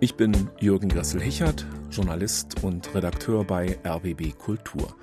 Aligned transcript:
Ich 0.00 0.14
bin 0.14 0.48
Jürgen 0.60 0.88
Gressel-Hichert, 0.88 1.66
Journalist 1.90 2.62
und 2.62 2.94
Redakteur 2.94 3.42
bei 3.42 3.80
RBB 3.84 4.38
Kultur. 4.38 4.94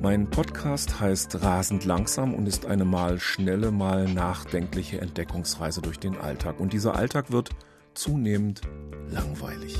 Mein 0.00 0.30
Podcast 0.30 0.98
heißt 0.98 1.42
Rasend 1.42 1.84
langsam 1.84 2.32
und 2.32 2.46
ist 2.48 2.64
eine 2.64 2.86
mal 2.86 3.20
schnelle, 3.20 3.70
mal 3.70 4.08
nachdenkliche 4.08 4.98
Entdeckungsreise 4.98 5.82
durch 5.82 5.98
den 5.98 6.16
Alltag. 6.16 6.58
Und 6.58 6.72
dieser 6.72 6.96
Alltag 6.96 7.30
wird 7.30 7.50
zunehmend 7.92 8.62
langweilig. 9.10 9.78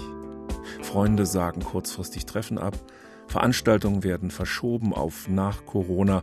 Freunde 0.83 1.25
sagen 1.25 1.63
kurzfristig 1.63 2.27
Treffen 2.27 2.59
ab, 2.59 2.77
Veranstaltungen 3.29 4.05
werden 4.05 4.31
verschoben 4.31 4.93
auf 4.93 5.27
nach 5.27 5.65
Corona 5.65 6.23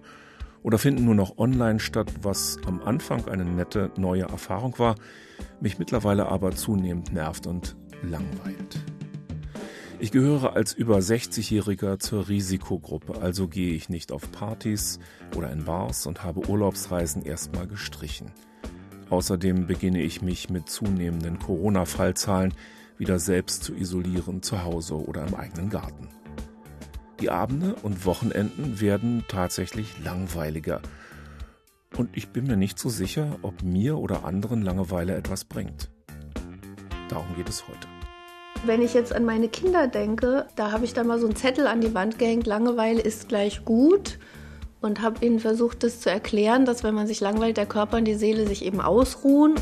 oder 0.62 0.78
finden 0.78 1.06
nur 1.06 1.16
noch 1.16 1.40
online 1.40 1.80
statt, 1.80 2.14
was 2.22 2.60
am 2.68 2.84
Anfang 2.84 3.28
eine 3.30 3.46
nette 3.46 3.90
neue 3.98 4.24
Erfahrung 4.24 4.78
war, 4.78 4.94
mich 5.60 5.80
mittlerweile 5.80 6.28
aber 6.28 6.52
zunehmend 6.52 7.12
nervt 7.12 7.48
und 7.48 7.76
langweilt. 8.04 8.84
Ich 10.00 10.12
gehöre 10.12 10.56
als 10.56 10.74
über 10.74 10.98
60-Jähriger 11.00 11.98
zur 11.98 12.28
Risikogruppe, 12.28 13.20
also 13.20 13.48
gehe 13.48 13.74
ich 13.74 13.90
nicht 13.90 14.12
auf 14.12 14.32
Partys 14.32 15.00
oder 15.36 15.52
in 15.52 15.66
Bars 15.66 16.06
und 16.06 16.24
habe 16.24 16.48
Urlaubsreisen 16.48 17.24
erstmal 17.24 17.66
gestrichen. 17.66 18.32
Außerdem 19.10 19.66
beginne 19.66 20.02
ich 20.04 20.22
mich 20.22 20.52
mit 20.52 20.70
zunehmenden 20.70 21.40
Corona-Fallzahlen 21.40 22.54
wieder 23.00 23.18
selbst 23.18 23.64
zu 23.64 23.74
isolieren, 23.74 24.44
zu 24.44 24.64
Hause 24.64 24.96
oder 24.96 25.26
im 25.26 25.34
eigenen 25.34 25.70
Garten. 25.70 26.10
Die 27.20 27.32
Abende 27.32 27.74
und 27.82 28.06
Wochenenden 28.06 28.80
werden 28.80 29.24
tatsächlich 29.28 29.98
langweiliger. 30.04 30.82
Und 31.96 32.16
ich 32.16 32.30
bin 32.30 32.46
mir 32.46 32.58
nicht 32.58 32.78
so 32.78 32.90
sicher, 32.90 33.40
ob 33.42 33.64
mir 33.64 33.98
oder 33.98 34.26
anderen 34.26 34.62
Langeweile 34.62 35.16
etwas 35.16 35.46
bringt. 35.46 35.90
Darum 37.10 37.36
geht 37.36 37.50
es 37.50 37.68
heute. 37.68 37.88
Wenn 38.66 38.82
ich 38.82 38.94
jetzt 38.94 39.14
an 39.14 39.24
meine 39.24 39.48
Kinder 39.48 39.88
denke, 39.88 40.48
da 40.56 40.72
habe 40.72 40.86
ich 40.86 40.94
dann 40.94 41.08
mal 41.08 41.20
so 41.20 41.28
einen 41.28 41.36
Zettel 41.36 41.68
an 41.68 41.80
die 41.80 41.94
Wand 41.94 42.18
gehängt, 42.20 42.48
Langeweile 42.48 43.02
ist 43.02 43.30
gleich 43.30 43.64
gut 43.66 44.18
und 44.82 45.02
habe 45.02 45.26
ihnen 45.26 45.40
versucht, 45.40 45.84
das 45.84 46.02
zu 46.02 46.10
erklären, 46.10 46.66
dass 46.66 46.84
wenn 46.84 46.96
man 46.96 47.08
sich 47.08 47.20
langweilt, 47.20 47.58
der 47.58 47.66
Körper 47.66 47.98
und 47.98 48.06
die 48.06 48.16
Seele 48.16 48.48
sich 48.48 48.66
eben 48.66 48.82
ausruhen. 48.82 49.56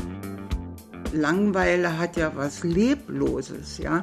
Langeweile 1.12 1.98
hat 1.98 2.16
ja 2.16 2.32
was 2.34 2.64
Lebloses, 2.64 3.78
ja. 3.78 4.02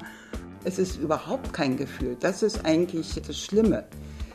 Es 0.63 0.80
ist 0.80 0.97
überhaupt 0.97 1.52
kein 1.52 1.75
Gefühl. 1.75 2.16
Das 2.19 2.41
ist 2.41 2.66
eigentlich 2.66 3.22
das 3.28 3.38
Schlimme, 3.38 3.85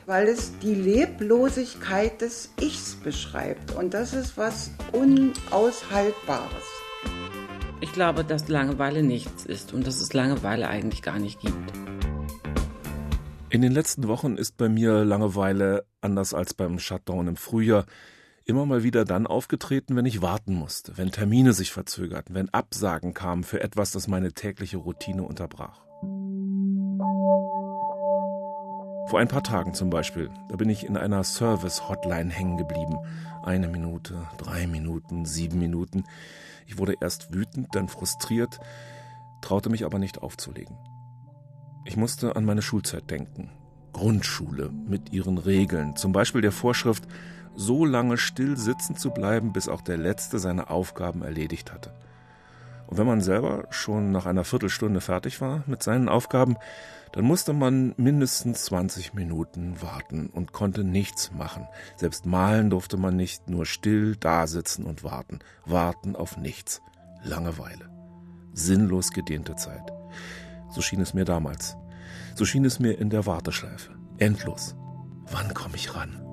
weil 0.07 0.27
es 0.29 0.53
die 0.59 0.75
Leblosigkeit 0.75 2.21
des 2.21 2.51
Ichs 2.61 2.97
beschreibt 2.97 3.75
und 3.75 3.95
das 3.95 4.13
ist 4.13 4.37
was 4.37 4.71
Unaushaltbares. 4.93 6.65
Ich 7.81 7.93
glaube, 7.93 8.25
dass 8.25 8.49
Langeweile 8.49 9.03
nichts 9.03 9.47
ist 9.47 9.73
und 9.73 9.87
dass 9.87 10.01
es 10.01 10.13
Langeweile 10.13 10.69
eigentlich 10.69 11.03
gar 11.03 11.19
nicht 11.19 11.41
gibt. 11.41 11.73
In 13.51 13.63
den 13.63 13.73
letzten 13.73 14.09
Wochen 14.09 14.37
ist 14.37 14.57
bei 14.57 14.69
mir 14.69 15.05
Langeweile, 15.05 15.87
anders 16.01 16.35
als 16.35 16.55
beim 16.55 16.79
Shutdown 16.79 17.29
im 17.29 17.37
Frühjahr, 17.37 17.87
immer 18.45 18.67
mal 18.67 18.83
wieder 18.83 19.05
dann 19.05 19.27
aufgetreten, 19.27 19.95
wenn 19.95 20.07
ich 20.07 20.23
warten 20.23 20.55
musste, 20.55 20.99
wenn 20.99 21.13
Termine 21.13 21.53
sich 21.53 21.71
verzögerten, 21.71 22.35
wenn 22.35 22.49
Absagen 22.49 23.15
kamen 23.15 23.45
für 23.45 23.63
etwas, 23.63 23.93
das 23.93 24.09
meine 24.09 24.33
tägliche 24.33 24.79
Routine 24.79 25.23
unterbrach. 25.23 25.85
Vor 29.09 29.21
ein 29.21 29.29
paar 29.29 29.43
Tagen 29.43 29.73
zum 29.73 29.89
Beispiel, 29.89 30.31
da 30.51 30.57
bin 30.57 30.69
ich 30.69 30.85
in 30.85 30.99
einer 30.99 31.25
Service-Hotline 31.25 32.31
hängen 32.31 32.59
geblieben. 32.59 32.99
Eine 33.43 33.67
Minute, 33.67 34.27
drei 34.37 34.67
Minuten, 34.67 35.25
sieben 35.25 35.59
Minuten. 35.59 36.05
Ich 36.67 36.77
wurde 36.77 36.95
erst 37.01 37.33
wütend, 37.33 37.75
dann 37.75 37.89
frustriert, 37.89 38.61
traute 39.41 39.71
mich 39.71 39.87
aber 39.87 39.99
nicht 39.99 40.21
aufzulegen. 40.21 40.77
Ich 41.87 41.97
musste 41.97 42.37
an 42.37 42.45
meine 42.45 42.61
Schulzeit 42.61 43.11
denken. 43.11 43.51
Grundschule 43.95 44.69
mit 44.69 45.11
ihren 45.11 45.39
Regeln, 45.39 45.97
zum 45.97 46.13
Beispiel 46.13 46.43
der 46.43 46.53
Vorschrift, 46.53 47.05
so 47.57 47.87
lange 47.87 48.19
still 48.19 48.59
sitzen 48.59 48.95
zu 48.95 49.11
bleiben, 49.11 49.55
bis 49.55 49.71
auch 49.71 49.81
der 49.81 49.97
Letzte 49.97 50.39
seine 50.39 50.69
Aufgaben 50.69 51.23
erledigt 51.23 51.73
hatte. 51.73 51.95
Und 52.89 52.97
wenn 52.97 53.07
man 53.07 53.21
selber 53.21 53.67
schon 53.69 54.13
nach 54.13 54.25
einer 54.25 54.45
Viertelstunde 54.45 55.03
fertig 55.03 55.43
war 55.43 55.63
mit 55.67 55.83
seinen 55.83 56.09
Aufgaben, 56.09 56.57
dann 57.13 57.25
musste 57.25 57.53
man 57.53 57.95
mindestens 57.99 58.65
20 58.65 59.13
Minuten 59.13 59.81
warten 59.83 60.29
und 60.29 60.53
konnte 60.53 60.85
nichts 60.85 61.31
machen. 61.33 61.69
Selbst 61.97 62.25
malen 62.25 62.71
durfte 62.71 62.97
man 62.97 63.15
nicht, 63.15 63.51
nur 63.51 63.67
still 63.67 64.17
dasitzen 64.17 64.87
und 64.87 65.05
warten. 65.05 65.41
Warten 65.67 66.17
auf 66.17 66.39
nichts. 66.39 66.81
Langeweile. 67.23 67.91
Sinnlos 68.55 69.13
gedehnte 69.13 69.55
Zeit. 69.55 69.93
So 70.71 70.81
schien 70.81 71.03
es 71.03 71.13
mir 71.13 71.27
damals. 71.27 71.77
So 72.35 72.47
schien 72.47 72.65
es 72.65 72.81
mir 72.81 72.99
in 72.99 73.11
der 73.11 73.27
Warteschleife. 73.27 73.93
Endlos. 74.17 74.77
Wann 75.31 75.53
komme 75.53 75.77
ich 75.77 75.95
ran? 75.95 76.28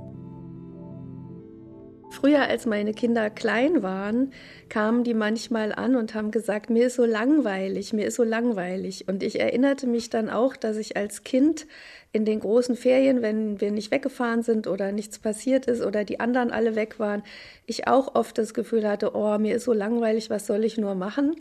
Früher, 2.15 2.47
als 2.47 2.65
meine 2.65 2.93
Kinder 2.93 3.29
klein 3.29 3.83
waren, 3.83 4.31
kamen 4.69 5.03
die 5.03 5.13
manchmal 5.13 5.73
an 5.73 5.97
und 5.97 6.13
haben 6.13 6.31
gesagt, 6.31 6.69
mir 6.69 6.87
ist 6.87 6.95
so 6.95 7.03
langweilig, 7.03 7.91
mir 7.91 8.07
ist 8.07 8.15
so 8.15 8.23
langweilig. 8.23 9.09
Und 9.09 9.21
ich 9.21 9.37
erinnerte 9.41 9.85
mich 9.85 10.09
dann 10.09 10.29
auch, 10.29 10.55
dass 10.55 10.77
ich 10.77 10.95
als 10.95 11.25
Kind 11.25 11.67
in 12.13 12.23
den 12.23 12.39
großen 12.39 12.77
Ferien, 12.77 13.21
wenn 13.21 13.59
wir 13.59 13.69
nicht 13.69 13.91
weggefahren 13.91 14.43
sind 14.43 14.65
oder 14.65 14.93
nichts 14.93 15.19
passiert 15.19 15.65
ist 15.65 15.81
oder 15.81 16.05
die 16.05 16.21
anderen 16.21 16.51
alle 16.51 16.75
weg 16.75 16.99
waren, 16.99 17.21
ich 17.65 17.89
auch 17.89 18.15
oft 18.15 18.37
das 18.37 18.53
Gefühl 18.53 18.87
hatte, 18.87 19.13
oh, 19.13 19.37
mir 19.37 19.57
ist 19.57 19.65
so 19.65 19.73
langweilig, 19.73 20.29
was 20.29 20.47
soll 20.47 20.63
ich 20.63 20.77
nur 20.77 20.95
machen? 20.95 21.35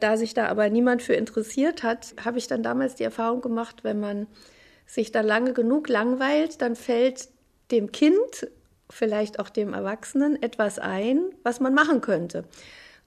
Da 0.00 0.16
sich 0.16 0.34
da 0.34 0.46
aber 0.46 0.68
niemand 0.68 1.00
für 1.00 1.14
interessiert 1.14 1.84
hat, 1.84 2.16
habe 2.24 2.38
ich 2.38 2.48
dann 2.48 2.64
damals 2.64 2.96
die 2.96 3.04
Erfahrung 3.04 3.40
gemacht, 3.40 3.84
wenn 3.84 4.00
man 4.00 4.26
sich 4.84 5.12
da 5.12 5.20
lange 5.20 5.52
genug 5.52 5.88
langweilt, 5.88 6.60
dann 6.60 6.74
fällt 6.74 7.28
dem 7.70 7.92
Kind 7.92 8.48
vielleicht 8.90 9.38
auch 9.38 9.50
dem 9.50 9.74
Erwachsenen 9.74 10.42
etwas 10.42 10.78
ein, 10.78 11.22
was 11.42 11.60
man 11.60 11.74
machen 11.74 12.00
könnte. 12.00 12.44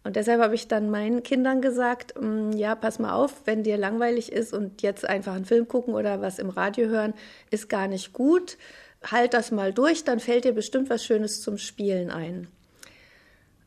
Und 0.04 0.16
deshalb 0.16 0.42
habe 0.42 0.56
ich 0.56 0.68
dann 0.68 0.90
meinen 0.90 1.22
Kindern 1.22 1.62
gesagt, 1.62 2.20
mm, 2.20 2.52
ja, 2.54 2.76
pass 2.76 2.98
mal 2.98 3.14
auf, 3.14 3.42
wenn 3.46 3.64
dir 3.64 3.78
langweilig 3.78 4.32
ist 4.32 4.54
und 4.54 4.82
jetzt 4.82 5.08
einfach 5.08 5.34
einen 5.34 5.46
Film 5.46 5.68
gucken 5.68 5.94
oder 5.94 6.22
was 6.22 6.40
im 6.40 6.50
Radio 6.50 6.88
hören, 6.88 7.14
ist 7.52 7.70
gar 7.70 7.88
nicht 7.88 8.14
gut. 8.14 8.58
Halt 9.04 9.34
das 9.34 9.52
mal 9.52 9.74
durch, 9.74 10.04
dann 10.04 10.20
fällt 10.20 10.46
dir 10.46 10.54
bestimmt 10.54 10.90
was 10.90 11.06
Schönes 11.06 11.42
zum 11.42 11.58
Spielen 11.58 12.10
ein. 12.10 12.48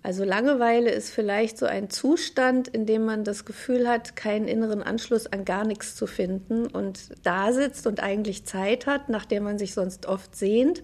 Also 0.03 0.23
Langeweile 0.23 0.91
ist 0.91 1.09
vielleicht 1.09 1.57
so 1.57 1.65
ein 1.65 1.89
Zustand, 1.89 2.69
in 2.69 2.85
dem 2.85 3.07
man 3.07 3.25
das 3.25 3.47
Gefühl 3.47 3.89
hat, 3.89 4.17
keinen 4.17 4.49
inneren 4.49 4.83
Anschluss 4.83 5.27
an 5.27 5.47
gar 5.47 5.65
nichts 5.65 5.97
zu 5.97 6.07
finden 6.07 6.67
und 6.67 7.09
da 7.23 7.55
sitzt 7.55 7.87
und 7.87 8.03
eigentlich 8.03 8.45
Zeit 8.45 8.87
hat, 8.87 9.09
nach 9.09 9.25
der 9.25 9.41
man 9.41 9.59
sich 9.59 9.73
sonst 9.73 10.05
oft 10.05 10.37
sehnt, 10.37 10.83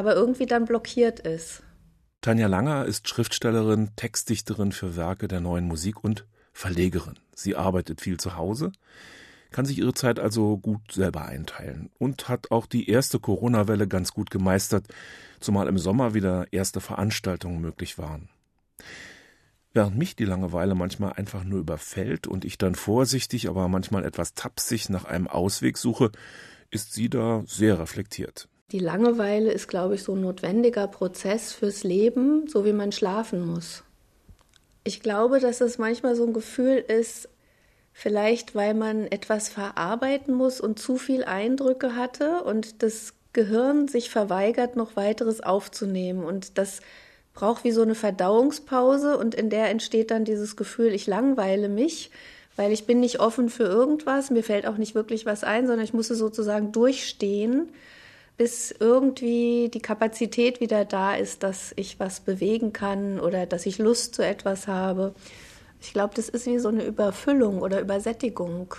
aber 0.00 0.14
irgendwie 0.14 0.46
dann 0.46 0.64
blockiert 0.64 1.20
ist. 1.20 1.62
Tanja 2.22 2.46
Langer 2.46 2.86
ist 2.86 3.06
Schriftstellerin, 3.06 3.90
Textdichterin 3.96 4.72
für 4.72 4.96
Werke 4.96 5.28
der 5.28 5.40
neuen 5.40 5.66
Musik 5.66 6.02
und 6.02 6.26
Verlegerin. 6.52 7.18
Sie 7.34 7.54
arbeitet 7.54 8.00
viel 8.00 8.18
zu 8.18 8.36
Hause, 8.36 8.72
kann 9.50 9.66
sich 9.66 9.78
ihre 9.78 9.92
Zeit 9.92 10.18
also 10.18 10.56
gut 10.56 10.92
selber 10.92 11.26
einteilen 11.26 11.90
und 11.98 12.28
hat 12.28 12.50
auch 12.50 12.64
die 12.64 12.88
erste 12.88 13.18
Corona-Welle 13.18 13.86
ganz 13.86 14.12
gut 14.12 14.30
gemeistert, 14.30 14.86
zumal 15.38 15.68
im 15.68 15.76
Sommer 15.76 16.14
wieder 16.14 16.46
erste 16.50 16.80
Veranstaltungen 16.80 17.60
möglich 17.60 17.98
waren. 17.98 18.30
Während 19.74 19.98
mich 19.98 20.16
die 20.16 20.24
Langeweile 20.24 20.74
manchmal 20.74 21.12
einfach 21.12 21.44
nur 21.44 21.60
überfällt 21.60 22.26
und 22.26 22.46
ich 22.46 22.56
dann 22.56 22.74
vorsichtig, 22.74 23.50
aber 23.50 23.68
manchmal 23.68 24.04
etwas 24.04 24.32
tapsig 24.32 24.88
nach 24.88 25.04
einem 25.04 25.28
Ausweg 25.28 25.76
suche, 25.76 26.10
ist 26.70 26.94
sie 26.94 27.10
da 27.10 27.42
sehr 27.46 27.78
reflektiert. 27.78 28.48
Die 28.72 28.78
Langeweile 28.78 29.50
ist, 29.50 29.66
glaube 29.66 29.96
ich, 29.96 30.04
so 30.04 30.14
ein 30.14 30.20
notwendiger 30.20 30.86
Prozess 30.86 31.52
fürs 31.52 31.82
Leben, 31.82 32.46
so 32.46 32.64
wie 32.64 32.72
man 32.72 32.92
schlafen 32.92 33.44
muss. 33.44 33.82
Ich 34.84 35.00
glaube, 35.00 35.40
dass 35.40 35.60
es 35.60 35.78
manchmal 35.78 36.14
so 36.14 36.24
ein 36.24 36.32
Gefühl 36.32 36.76
ist, 36.76 37.28
vielleicht 37.92 38.54
weil 38.54 38.74
man 38.74 39.06
etwas 39.08 39.48
verarbeiten 39.48 40.34
muss 40.34 40.60
und 40.60 40.78
zu 40.78 40.96
viel 40.96 41.24
Eindrücke 41.24 41.96
hatte 41.96 42.44
und 42.44 42.82
das 42.82 43.14
Gehirn 43.32 43.88
sich 43.88 44.08
verweigert, 44.08 44.76
noch 44.76 44.94
weiteres 44.94 45.40
aufzunehmen. 45.40 46.24
Und 46.24 46.56
das 46.56 46.80
braucht 47.34 47.64
wie 47.64 47.72
so 47.72 47.82
eine 47.82 47.96
Verdauungspause 47.96 49.18
und 49.18 49.34
in 49.34 49.50
der 49.50 49.68
entsteht 49.68 50.12
dann 50.12 50.24
dieses 50.24 50.56
Gefühl, 50.56 50.94
ich 50.94 51.08
langweile 51.08 51.68
mich, 51.68 52.10
weil 52.54 52.70
ich 52.70 52.86
bin 52.86 53.00
nicht 53.00 53.18
offen 53.18 53.48
für 53.48 53.64
irgendwas, 53.64 54.30
mir 54.30 54.44
fällt 54.44 54.66
auch 54.66 54.76
nicht 54.76 54.94
wirklich 54.94 55.26
was 55.26 55.42
ein, 55.42 55.66
sondern 55.66 55.84
ich 55.84 55.94
muss 55.94 56.10
es 56.10 56.18
sozusagen 56.18 56.72
durchstehen 56.72 57.70
bis 58.40 58.74
irgendwie 58.80 59.68
die 59.68 59.82
Kapazität 59.82 60.60
wieder 60.60 60.86
da 60.86 61.14
ist, 61.14 61.42
dass 61.42 61.74
ich 61.76 62.00
was 62.00 62.20
bewegen 62.20 62.72
kann 62.72 63.20
oder 63.20 63.44
dass 63.44 63.66
ich 63.66 63.76
Lust 63.76 64.14
zu 64.14 64.24
etwas 64.24 64.66
habe. 64.66 65.14
Ich 65.78 65.92
glaube, 65.92 66.14
das 66.14 66.30
ist 66.30 66.46
wie 66.46 66.58
so 66.58 66.68
eine 66.68 66.84
Überfüllung 66.84 67.60
oder 67.60 67.82
Übersättigung. 67.82 68.74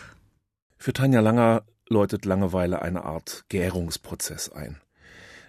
Für 0.79 0.93
Tanja 0.93 1.19
Langer 1.19 1.61
läutet 1.87 2.25
Langeweile 2.25 2.81
eine 2.81 3.03
Art 3.03 3.45
Gärungsprozess 3.49 4.51
ein. 4.51 4.81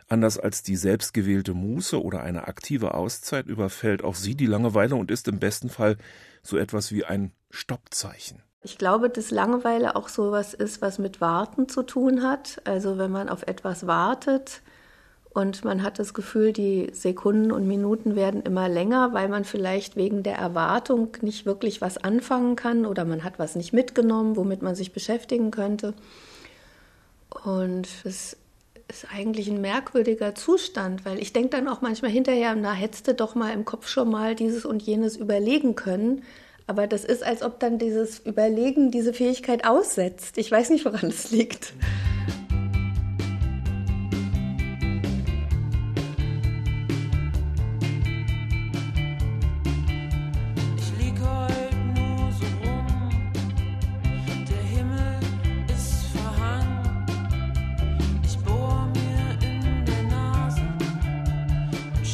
Anders 0.09 0.37
als 0.37 0.62
die 0.62 0.76
selbstgewählte 0.76 1.55
Muße 1.55 1.99
oder 1.99 2.23
eine 2.23 2.47
aktive 2.49 2.93
Auszeit 2.93 3.47
überfällt 3.47 4.05
auch 4.05 4.14
sie 4.14 4.35
die 4.35 4.44
Langeweile 4.44 4.94
und 4.94 5.11
ist 5.11 5.26
im 5.26 5.38
besten 5.38 5.70
Fall 5.70 5.97
so 6.43 6.59
etwas 6.59 6.93
wie 6.93 7.06
ein 7.06 7.32
Stoppzeichen. 7.49 8.43
Ich 8.64 8.79
glaube, 8.79 9.11
dass 9.11 9.31
Langeweile 9.31 9.97
auch 9.97 10.09
so 10.09 10.31
was 10.31 10.55
ist, 10.55 10.82
was 10.82 10.99
mit 10.99 11.20
Warten 11.20 11.69
zu 11.69 11.82
tun 11.82 12.23
hat. 12.23 12.61
Also 12.64 12.97
wenn 12.97 13.11
man 13.11 13.29
auf 13.29 13.43
etwas 13.43 13.88
wartet 13.88 14.62
und 15.31 15.64
man 15.64 15.82
hat 15.82 15.99
das 15.99 16.14
Gefühl, 16.14 16.53
die 16.53 16.91
Sekunden 16.93 17.50
und 17.50 17.67
Minuten 17.67 18.14
werden 18.14 18.43
immer 18.43 18.69
länger, 18.69 19.12
weil 19.14 19.29
man 19.29 19.44
vielleicht 19.44 19.97
wegen 19.97 20.23
der 20.23 20.37
Erwartung 20.37 21.17
nicht 21.23 21.44
wirklich 21.44 21.81
was 21.81 21.99
anfangen 21.99 22.55
kann 22.55 22.87
oder 22.87 23.05
man 23.05 23.25
hat 23.25 23.38
was 23.38 23.56
nicht 23.56 23.73
mitgenommen, 23.73 24.37
womit 24.37 24.62
man 24.62 24.76
sich 24.76 24.93
beschäftigen 24.93 25.50
könnte. 25.50 25.94
Und 27.44 27.88
es 28.05 28.37
ist 28.88 29.06
eigentlich 29.12 29.49
ein 29.49 29.61
merkwürdiger 29.61 30.35
Zustand, 30.35 31.05
weil 31.05 31.19
ich 31.19 31.32
denke 31.32 31.56
dann 31.56 31.67
auch 31.67 31.81
manchmal 31.81 32.11
hinterher, 32.11 32.55
na, 32.55 32.73
hättest 32.73 33.09
du 33.09 33.14
doch 33.14 33.35
mal 33.35 33.53
im 33.53 33.64
Kopf 33.64 33.88
schon 33.88 34.11
mal 34.11 34.35
dieses 34.35 34.64
und 34.64 34.82
jenes 34.82 35.17
überlegen 35.17 35.75
können. 35.75 36.23
Aber 36.67 36.87
das 36.87 37.05
ist, 37.05 37.23
als 37.23 37.43
ob 37.43 37.61
dann 37.61 37.79
dieses 37.79 38.20
Überlegen 38.20 38.91
diese 38.91 39.12
Fähigkeit 39.12 39.64
aussetzt. 39.67 40.38
Ich 40.38 40.50
weiß 40.50 40.70
nicht, 40.70 40.85
woran 40.85 41.09
es 41.09 41.31
liegt. 41.31 41.75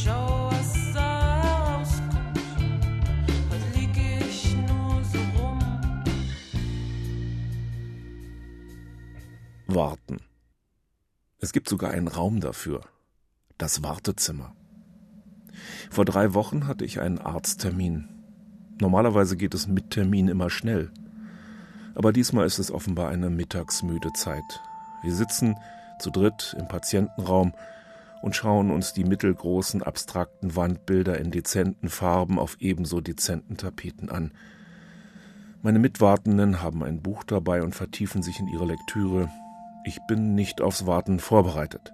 Warten. 0.08 0.37
Es 11.48 11.52
gibt 11.52 11.70
sogar 11.70 11.92
einen 11.92 12.08
Raum 12.08 12.40
dafür. 12.40 12.82
Das 13.56 13.82
Wartezimmer. 13.82 14.54
Vor 15.88 16.04
drei 16.04 16.34
Wochen 16.34 16.66
hatte 16.66 16.84
ich 16.84 17.00
einen 17.00 17.18
Arzttermin. 17.18 18.06
Normalerweise 18.82 19.34
geht 19.38 19.54
es 19.54 19.66
mit 19.66 19.88
Termin 19.88 20.28
immer 20.28 20.50
schnell. 20.50 20.90
Aber 21.94 22.12
diesmal 22.12 22.44
ist 22.44 22.58
es 22.58 22.70
offenbar 22.70 23.08
eine 23.08 23.30
mittagsmüde 23.30 24.12
Zeit. 24.12 24.60
Wir 25.02 25.14
sitzen 25.14 25.56
zu 25.98 26.10
dritt 26.10 26.54
im 26.58 26.68
Patientenraum 26.68 27.54
und 28.20 28.36
schauen 28.36 28.70
uns 28.70 28.92
die 28.92 29.04
mittelgroßen 29.04 29.82
abstrakten 29.82 30.54
Wandbilder 30.54 31.18
in 31.18 31.30
dezenten 31.30 31.88
Farben 31.88 32.38
auf 32.38 32.58
ebenso 32.60 33.00
dezenten 33.00 33.56
Tapeten 33.56 34.10
an. 34.10 34.32
Meine 35.62 35.78
Mitwartenden 35.78 36.60
haben 36.60 36.84
ein 36.84 37.00
Buch 37.00 37.24
dabei 37.24 37.62
und 37.62 37.74
vertiefen 37.74 38.22
sich 38.22 38.38
in 38.38 38.48
ihre 38.48 38.66
Lektüre. 38.66 39.30
Ich 39.84 39.98
bin 40.08 40.34
nicht 40.34 40.60
aufs 40.60 40.86
Warten 40.86 41.20
vorbereitet. 41.20 41.92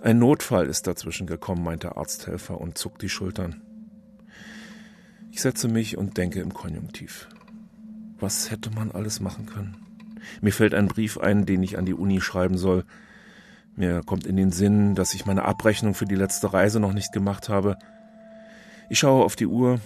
Ein 0.00 0.18
Notfall 0.18 0.66
ist 0.66 0.86
dazwischen 0.86 1.26
gekommen, 1.26 1.64
meint 1.64 1.82
der 1.82 1.96
Arzthelfer 1.96 2.60
und 2.60 2.78
zuckt 2.78 3.02
die 3.02 3.08
Schultern. 3.08 3.62
Ich 5.32 5.40
setze 5.42 5.68
mich 5.68 5.96
und 5.96 6.16
denke 6.16 6.40
im 6.40 6.54
Konjunktiv. 6.54 7.28
Was 8.18 8.50
hätte 8.50 8.70
man 8.70 8.90
alles 8.92 9.20
machen 9.20 9.46
können? 9.46 9.76
Mir 10.40 10.52
fällt 10.52 10.74
ein 10.74 10.88
Brief 10.88 11.18
ein, 11.18 11.46
den 11.46 11.62
ich 11.62 11.78
an 11.78 11.86
die 11.86 11.94
Uni 11.94 12.20
schreiben 12.20 12.56
soll. 12.56 12.84
Mir 13.74 14.02
kommt 14.04 14.26
in 14.26 14.36
den 14.36 14.52
Sinn, 14.52 14.94
dass 14.94 15.14
ich 15.14 15.26
meine 15.26 15.44
Abrechnung 15.44 15.94
für 15.94 16.06
die 16.06 16.14
letzte 16.14 16.52
Reise 16.52 16.80
noch 16.80 16.92
nicht 16.92 17.12
gemacht 17.12 17.48
habe. 17.48 17.76
Ich 18.88 18.98
schaue 18.98 19.24
auf 19.24 19.36
die 19.36 19.46
Uhr. 19.46 19.80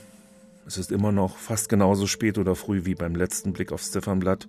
Es 0.67 0.79
ist 0.79 0.93
immer 0.93 1.11
noch 1.11 1.37
fast 1.37 1.69
genauso 1.69 2.07
spät 2.07 2.39
oder 2.39 2.55
früh 2.55 2.85
wie 2.85 2.95
beim 2.95 3.17
letzten 3.17 3.53
Blick 3.53 3.73
aufs 3.73 3.91
Ziffernblatt. 3.91 4.49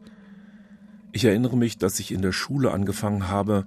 Ich 1.13 1.25
erinnere 1.25 1.57
mich, 1.57 1.77
dass 1.77 1.99
ich 1.99 2.11
in 2.11 2.21
der 2.21 2.31
Schule 2.31 2.71
angefangen 2.71 3.27
habe, 3.27 3.65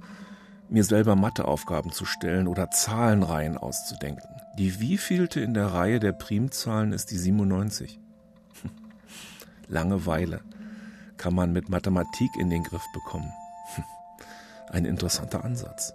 mir 0.69 0.85
selber 0.85 1.15
Matheaufgaben 1.15 1.93
zu 1.93 2.07
stellen 2.07 2.49
oder 2.49 2.71
Zahlenreihen 2.71 3.59
auszudenken. 3.59 4.29
Die 4.59 4.81
wievielte 4.81 5.41
in 5.41 5.53
der 5.53 5.67
Reihe 5.67 6.01
der 6.01 6.13
Primzahlen 6.13 6.93
ist 6.93 7.11
die 7.11 7.19
97? 7.19 8.01
Langeweile 9.69 10.41
kann 11.19 11.35
man 11.35 11.53
mit 11.53 11.69
Mathematik 11.69 12.31
in 12.39 12.51
den 12.51 12.63
Griff 12.63 12.85
bekommen. 12.95 13.31
Ein 14.71 14.87
interessanter 14.87 15.45
Ansatz. 15.45 15.93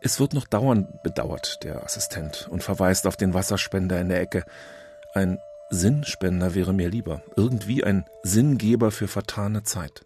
Es 0.00 0.18
wird 0.18 0.34
noch 0.34 0.46
dauernd 0.46 1.02
bedauert, 1.02 1.60
der 1.62 1.82
Assistent, 1.84 2.48
und 2.50 2.62
verweist 2.62 3.06
auf 3.06 3.16
den 3.16 3.32
Wasserspender 3.32 4.00
in 4.00 4.08
der 4.08 4.20
Ecke. 4.20 4.44
Ein 5.14 5.38
Sinnspender 5.70 6.54
wäre 6.54 6.72
mir 6.72 6.88
lieber. 6.88 7.22
Irgendwie 7.36 7.84
ein 7.84 8.04
Sinngeber 8.22 8.90
für 8.90 9.08
vertane 9.08 9.62
Zeit. 9.62 10.04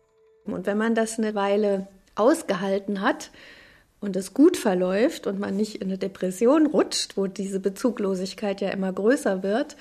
Und 0.52 0.66
wenn 0.66 0.78
man 0.78 0.94
das 0.94 1.18
eine 1.18 1.34
Weile 1.34 1.86
ausgehalten 2.14 3.00
hat 3.00 3.30
und 4.00 4.16
es 4.16 4.34
gut 4.34 4.56
verläuft 4.56 5.26
und 5.26 5.38
man 5.38 5.56
nicht 5.56 5.76
in 5.76 5.88
eine 5.88 5.98
Depression 5.98 6.66
rutscht, 6.66 7.16
wo 7.16 7.26
diese 7.26 7.60
Bezuglosigkeit 7.60 8.60
ja 8.60 8.70
immer 8.70 8.92
größer 8.92 9.42
wird, 9.42 9.76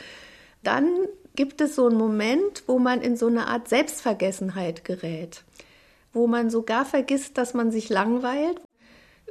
dann 0.64 0.88
gibt 1.36 1.62
es 1.62 1.76
so 1.76 1.88
einen 1.88 1.98
Moment, 1.98 2.64
wo 2.68 2.80
man 2.80 3.02
in 3.02 3.16
so 3.16 3.28
eine 3.28 3.48
Art 3.48 3.70
Selbstvergessenheit 3.70 4.84
gerät, 4.84 5.44
wo 6.14 6.28
man 6.28 6.50
sogar 6.50 6.84
vergisst, 6.84 7.38
dass 7.38 7.54
man 7.54 7.72
sich 7.72 7.90
langweilt. 7.90 8.60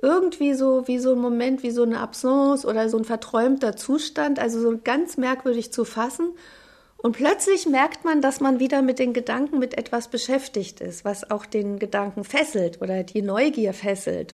Irgendwie 0.02 0.54
so 0.54 0.86
wie 0.86 0.98
so 0.98 1.12
ein 1.12 1.18
Moment, 1.18 1.62
wie 1.62 1.70
so 1.70 1.82
eine 1.82 2.00
Absence 2.00 2.64
oder 2.64 2.88
so 2.88 2.98
ein 2.98 3.04
verträumter 3.04 3.76
Zustand, 3.76 4.38
also 4.38 4.60
so 4.60 4.78
ganz 4.82 5.16
merkwürdig 5.16 5.72
zu 5.72 5.84
fassen. 5.84 6.32
Und 7.06 7.12
plötzlich 7.12 7.66
merkt 7.66 8.04
man, 8.04 8.20
dass 8.20 8.40
man 8.40 8.58
wieder 8.58 8.82
mit 8.82 8.98
den 8.98 9.12
Gedanken 9.12 9.60
mit 9.60 9.78
etwas 9.78 10.08
beschäftigt 10.08 10.80
ist, 10.80 11.04
was 11.04 11.30
auch 11.30 11.46
den 11.46 11.78
Gedanken 11.78 12.24
fesselt 12.24 12.82
oder 12.82 13.04
die 13.04 13.22
Neugier 13.22 13.74
fesselt. 13.74 14.32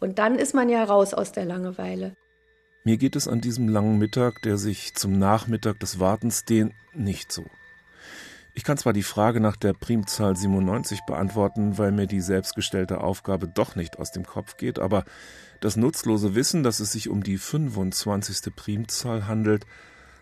Und 0.00 0.18
dann 0.18 0.36
ist 0.36 0.54
man 0.54 0.70
ja 0.70 0.82
raus 0.84 1.12
aus 1.12 1.32
der 1.32 1.44
Langeweile. 1.44 2.16
Mir 2.82 2.96
geht 2.96 3.14
es 3.14 3.28
an 3.28 3.42
diesem 3.42 3.68
langen 3.68 3.98
Mittag, 3.98 4.40
der 4.40 4.56
sich 4.56 4.94
zum 4.94 5.18
Nachmittag 5.18 5.78
des 5.80 6.00
Wartens 6.00 6.46
dehnt, 6.46 6.72
nicht 6.94 7.30
so. 7.30 7.44
Ich 8.54 8.64
kann 8.64 8.78
zwar 8.78 8.94
die 8.94 9.02
Frage 9.02 9.40
nach 9.40 9.56
der 9.56 9.74
Primzahl 9.74 10.34
97 10.34 11.00
beantworten, 11.06 11.76
weil 11.76 11.92
mir 11.92 12.06
die 12.06 12.22
selbstgestellte 12.22 13.02
Aufgabe 13.02 13.48
doch 13.48 13.76
nicht 13.76 13.98
aus 13.98 14.12
dem 14.12 14.24
Kopf 14.24 14.56
geht, 14.56 14.78
aber 14.78 15.04
das 15.60 15.76
nutzlose 15.76 16.34
Wissen, 16.34 16.62
dass 16.62 16.80
es 16.80 16.90
sich 16.90 17.10
um 17.10 17.22
die 17.22 17.36
25. 17.36 18.56
Primzahl 18.56 19.26
handelt, 19.26 19.66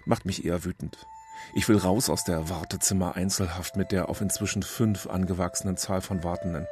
macht 0.04 0.26
mich 0.26 0.44
eher 0.44 0.64
wütend. 0.64 1.06
Ich 1.54 1.68
will 1.68 1.76
raus 1.76 2.08
aus 2.08 2.24
der 2.24 2.48
Wartezimmer-Einzelhaft 2.48 3.76
mit 3.76 3.92
der 3.92 4.08
auf 4.08 4.20
inzwischen 4.20 4.62
fünf 4.62 5.06
angewachsenen 5.06 5.76
Zahl 5.76 6.00
von 6.00 6.24
Wartenden. 6.24 6.66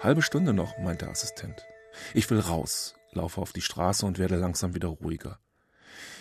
Halbe 0.00 0.22
Stunde 0.22 0.52
noch, 0.52 0.78
meint 0.78 1.00
der 1.00 1.10
Assistent. 1.10 1.66
Ich 2.14 2.30
will 2.30 2.40
raus, 2.40 2.94
laufe 3.12 3.40
auf 3.40 3.52
die 3.52 3.62
Straße 3.62 4.06
und 4.06 4.18
werde 4.18 4.36
langsam 4.36 4.74
wieder 4.74 4.88
ruhiger. 4.88 5.38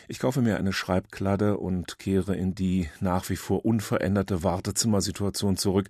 Ich 0.08 0.20
kaufe 0.20 0.42
mir 0.42 0.58
eine 0.58 0.72
Schreibkladde 0.72 1.58
und 1.58 2.00
kehre 2.00 2.36
in 2.36 2.56
die 2.56 2.90
nach 3.02 3.30
wie 3.30 3.36
vor 3.36 3.66
unveränderte 3.66 4.42
Wartezimmersituation 4.42 5.58
zurück, 5.58 5.90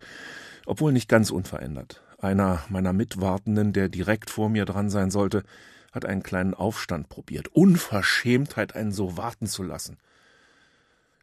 obwohl 0.65 0.91
nicht 0.91 1.07
ganz 1.07 1.29
unverändert. 1.29 2.01
Einer 2.19 2.63
meiner 2.69 2.93
Mitwartenden, 2.93 3.73
der 3.73 3.89
direkt 3.89 4.31
vor 4.31 4.49
mir 4.49 4.65
dran 4.65 4.89
sein 4.89 5.11
sollte, 5.11 5.43
hat 5.91 6.05
einen 6.05 6.23
kleinen 6.23 6.53
Aufstand 6.53 7.09
probiert. 7.09 7.47
Unverschämtheit, 7.49 8.75
einen 8.75 8.91
so 8.91 9.17
warten 9.17 9.47
zu 9.47 9.63
lassen. 9.63 9.97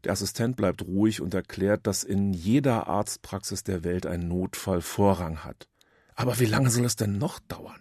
Der 0.04 0.12
Assistent 0.12 0.56
bleibt 0.56 0.82
ruhig 0.82 1.22
und 1.22 1.32
erklärt, 1.32 1.86
dass 1.86 2.04
in 2.04 2.34
jeder 2.34 2.88
Arztpraxis 2.88 3.64
der 3.64 3.84
Welt 3.84 4.04
ein 4.06 4.28
Notfall 4.28 4.82
Vorrang 4.82 5.44
hat. 5.44 5.68
Aber 6.14 6.38
wie 6.38 6.46
lange 6.46 6.70
soll 6.70 6.84
es 6.84 6.96
denn 6.96 7.18
noch 7.18 7.38
dauern? 7.40 7.80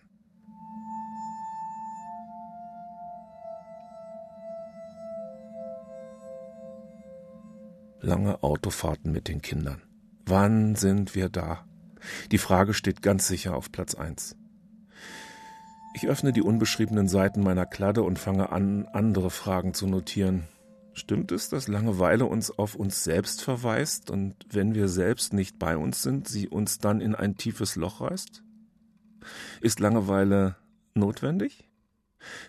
Lange 8.00 8.42
Autofahrten 8.44 9.12
mit 9.12 9.28
den 9.28 9.42
Kindern. 9.42 9.82
Wann 10.26 10.76
sind 10.76 11.16
wir 11.16 11.30
da? 11.30 11.66
Die 12.32 12.38
Frage 12.38 12.74
steht 12.74 13.02
ganz 13.02 13.28
sicher 13.28 13.56
auf 13.56 13.72
Platz 13.72 13.96
eins. 13.96 14.36
Ich 15.96 16.08
öffne 16.08 16.34
die 16.34 16.42
unbeschriebenen 16.42 17.08
Seiten 17.08 17.42
meiner 17.44 17.68
Kladde 17.68 18.02
und 18.02 18.18
fange 18.18 18.52
an, 18.52 18.88
andere 18.94 19.30
Fragen 19.30 19.76
zu 19.76 19.86
notieren. 19.86 20.48
Stimmt 20.94 21.32
es, 21.32 21.50
dass 21.50 21.68
Langeweile 21.68 22.26
uns 22.26 22.52
auf 22.52 22.76
uns 22.76 23.04
selbst 23.04 23.44
verweist 23.44 24.10
und 24.10 24.36
wenn 24.50 24.74
wir 24.74 24.88
selbst 24.88 25.34
nicht 25.34 25.60
bei 25.60 25.78
uns 25.78 26.02
sind, 26.02 26.28
sie 26.28 26.48
uns 26.48 26.80
dann 26.80 27.00
in 27.00 27.14
ein 27.14 27.38
tiefes 27.38 27.76
Loch 27.76 28.02
reißt? 28.02 28.44
Ist 29.62 29.80
Langeweile 29.80 30.56
notwendig? 30.96 31.70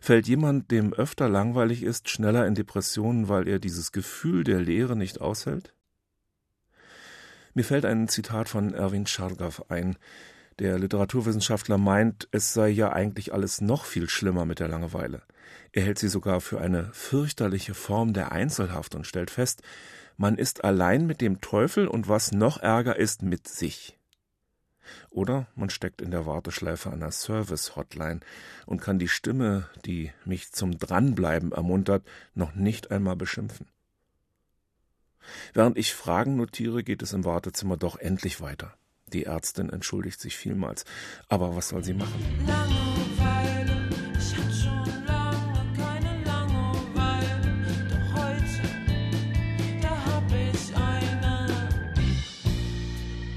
Fällt 0.00 0.26
jemand, 0.26 0.70
dem 0.70 0.94
öfter 0.94 1.28
langweilig 1.28 1.82
ist, 1.82 2.08
schneller 2.08 2.46
in 2.46 2.54
Depressionen, 2.54 3.28
weil 3.28 3.46
er 3.46 3.58
dieses 3.58 3.92
Gefühl 3.92 4.44
der 4.44 4.60
Leere 4.60 4.96
nicht 4.96 5.20
aushält? 5.20 5.74
Mir 7.54 7.64
fällt 7.64 7.84
ein 7.84 8.08
Zitat 8.08 8.48
von 8.48 8.74
Erwin 8.74 9.06
Chargaff 9.06 9.66
ein, 9.68 9.96
Der 10.60 10.78
Literaturwissenschaftler 10.78 11.78
meint, 11.78 12.28
es 12.30 12.54
sei 12.54 12.68
ja 12.68 12.92
eigentlich 12.92 13.32
alles 13.32 13.60
noch 13.60 13.84
viel 13.84 14.08
schlimmer 14.08 14.44
mit 14.44 14.60
der 14.60 14.68
Langeweile. 14.68 15.22
Er 15.72 15.82
hält 15.82 15.98
sie 15.98 16.08
sogar 16.08 16.40
für 16.40 16.60
eine 16.60 16.90
fürchterliche 16.92 17.74
Form 17.74 18.12
der 18.12 18.30
Einzelhaft 18.30 18.94
und 18.94 19.06
stellt 19.06 19.30
fest, 19.30 19.62
man 20.16 20.38
ist 20.38 20.62
allein 20.62 21.06
mit 21.06 21.20
dem 21.20 21.40
Teufel 21.40 21.88
und 21.88 22.08
was 22.08 22.30
noch 22.30 22.58
ärger 22.58 22.96
ist, 22.96 23.22
mit 23.22 23.48
sich. 23.48 23.98
Oder 25.10 25.48
man 25.56 25.70
steckt 25.70 26.00
in 26.00 26.12
der 26.12 26.26
Warteschleife 26.26 26.92
einer 26.92 27.10
Service-Hotline 27.10 28.20
und 28.66 28.80
kann 28.80 29.00
die 29.00 29.08
Stimme, 29.08 29.68
die 29.84 30.12
mich 30.24 30.52
zum 30.52 30.78
Dranbleiben 30.78 31.50
ermuntert, 31.50 32.04
noch 32.34 32.54
nicht 32.54 32.92
einmal 32.92 33.16
beschimpfen. 33.16 33.66
Während 35.52 35.78
ich 35.78 35.94
Fragen 35.94 36.36
notiere, 36.36 36.84
geht 36.84 37.02
es 37.02 37.12
im 37.12 37.24
Wartezimmer 37.24 37.76
doch 37.76 37.96
endlich 37.96 38.40
weiter. 38.40 38.76
Die 39.12 39.24
Ärztin 39.24 39.70
entschuldigt 39.70 40.20
sich 40.20 40.36
vielmals. 40.36 40.84
Aber 41.28 41.54
was 41.56 41.68
soll 41.68 41.84
sie 41.84 41.94
machen? 41.94 42.22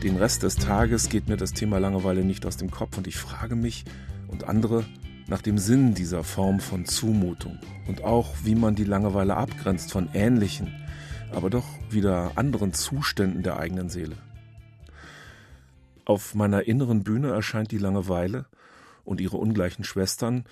Den 0.03 0.15
Rest 0.15 0.43
des 0.43 0.55
Tages 0.55 1.09
geht 1.09 1.27
mir 1.27 1.35
das 1.35 1.51
Thema 1.51 1.79
Langeweile 1.79 2.23
nicht 2.23 2.45
aus 2.45 2.55
dem 2.55 2.71
Kopf 2.71 2.97
und 2.97 3.07
ich 3.07 3.17
frage 3.17 3.55
mich 3.55 3.83
und 4.29 4.45
andere 4.45 4.85
nach 5.27 5.41
dem 5.41 5.57
Sinn 5.57 5.95
dieser 5.95 6.23
Form 6.23 6.61
von 6.61 6.85
Zumutung 6.85 7.59
und 7.87 8.03
auch, 8.03 8.33
wie 8.43 8.55
man 8.55 8.75
die 8.75 8.85
Langeweile 8.85 9.35
abgrenzt 9.35 9.91
von 9.91 10.07
ähnlichen, 10.13 10.73
aber 11.33 11.49
doch 11.49 11.65
wieder 11.89 12.31
anderen 12.35 12.73
Zuständen 12.73 13.43
der 13.43 13.59
eigenen 13.59 13.89
Seele. 13.89 14.15
Auf 16.07 16.35
meiner 16.35 16.65
inneren 16.65 17.03
Bühne 17.03 17.31
erscheint 17.31 17.69
die 17.69 17.77
Langeweile 17.77 18.45
und 19.03 19.19
ihre 19.19 19.35
ungleichen 19.35 19.83
Schwestern 19.83 20.45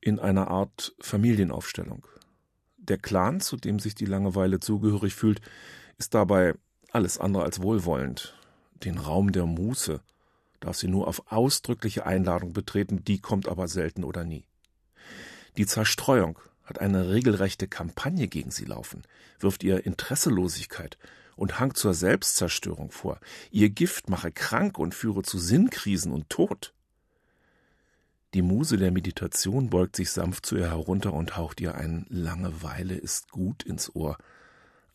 in 0.00 0.20
einer 0.20 0.46
Art 0.46 0.94
Familienaufstellung. 1.00 2.06
Der 2.76 2.96
Clan, 2.96 3.40
zu 3.40 3.56
dem 3.56 3.80
sich 3.80 3.96
die 3.96 4.04
Langeweile 4.04 4.60
zugehörig 4.60 5.16
fühlt, 5.16 5.40
ist 5.98 6.14
dabei 6.14 6.54
alles 6.92 7.18
andere 7.18 7.42
als 7.42 7.60
wohlwollend. 7.60 8.38
Den 8.84 8.98
Raum 8.98 9.32
der 9.32 9.46
Muße 9.46 10.00
darf 10.60 10.76
sie 10.76 10.86
nur 10.86 11.08
auf 11.08 11.32
ausdrückliche 11.32 12.06
Einladung 12.06 12.52
betreten, 12.52 13.02
die 13.02 13.18
kommt 13.18 13.48
aber 13.48 13.66
selten 13.66 14.04
oder 14.04 14.22
nie. 14.22 14.44
Die 15.56 15.66
Zerstreuung 15.66 16.38
hat 16.62 16.80
eine 16.80 17.10
regelrechte 17.10 17.66
Kampagne 17.66 18.28
gegen 18.28 18.52
sie 18.52 18.64
laufen, 18.64 19.02
wirft 19.40 19.64
ihr 19.64 19.84
Interesselosigkeit 19.84 20.98
und 21.40 21.58
Hang 21.58 21.74
zur 21.74 21.94
Selbstzerstörung 21.94 22.90
vor. 22.90 23.18
Ihr 23.50 23.70
Gift 23.70 24.10
mache 24.10 24.30
krank 24.30 24.78
und 24.78 24.94
führe 24.94 25.22
zu 25.22 25.38
Sinnkrisen 25.38 26.12
und 26.12 26.28
Tod. 26.28 26.74
Die 28.34 28.42
Muse 28.42 28.76
der 28.76 28.90
Meditation 28.90 29.70
beugt 29.70 29.96
sich 29.96 30.10
sanft 30.10 30.44
zu 30.44 30.58
ihr 30.58 30.68
herunter 30.68 31.14
und 31.14 31.38
haucht 31.38 31.62
ihr 31.62 31.76
ein 31.76 32.04
Langeweile 32.10 32.94
ist 32.94 33.30
gut 33.30 33.62
ins 33.62 33.94
Ohr, 33.96 34.18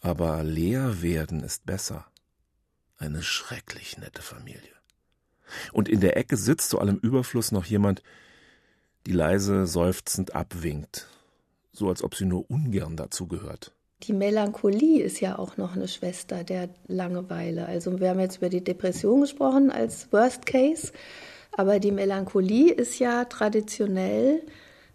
aber 0.01 0.43
leer 0.43 1.01
werden 1.01 1.41
ist 1.41 1.65
besser. 1.65 2.05
Eine 2.99 3.23
schrecklich 3.23 3.97
nette 3.97 4.21
Familie. 4.21 4.75
Und 5.73 5.89
in 5.89 5.99
der 5.99 6.15
Ecke 6.15 6.37
sitzt 6.37 6.69
zu 6.69 6.79
allem 6.79 6.97
Überfluss 6.97 7.51
noch 7.51 7.65
jemand, 7.65 8.03
die 9.07 9.13
leise 9.13 9.65
seufzend 9.65 10.35
abwinkt, 10.35 11.07
so 11.71 11.89
als 11.89 12.03
ob 12.03 12.13
sie 12.13 12.25
nur 12.25 12.51
ungern 12.51 12.95
dazu 12.95 13.25
gehört. 13.25 13.74
Die 14.03 14.13
Melancholie 14.13 15.01
ist 15.01 15.21
ja 15.21 15.39
auch 15.39 15.57
noch 15.57 15.75
eine 15.75 15.87
Schwester 15.87 16.43
der 16.43 16.69
Langeweile. 16.87 17.65
Also 17.65 17.99
wir 17.99 18.09
haben 18.09 18.19
jetzt 18.19 18.37
über 18.37 18.49
die 18.49 18.63
Depression 18.63 19.21
gesprochen 19.21 19.71
als 19.71 20.11
Worst 20.11 20.45
Case, 20.45 20.91
aber 21.53 21.79
die 21.79 21.91
Melancholie 21.91 22.73
ist 22.73 22.99
ja 22.99 23.25
traditionell 23.25 24.41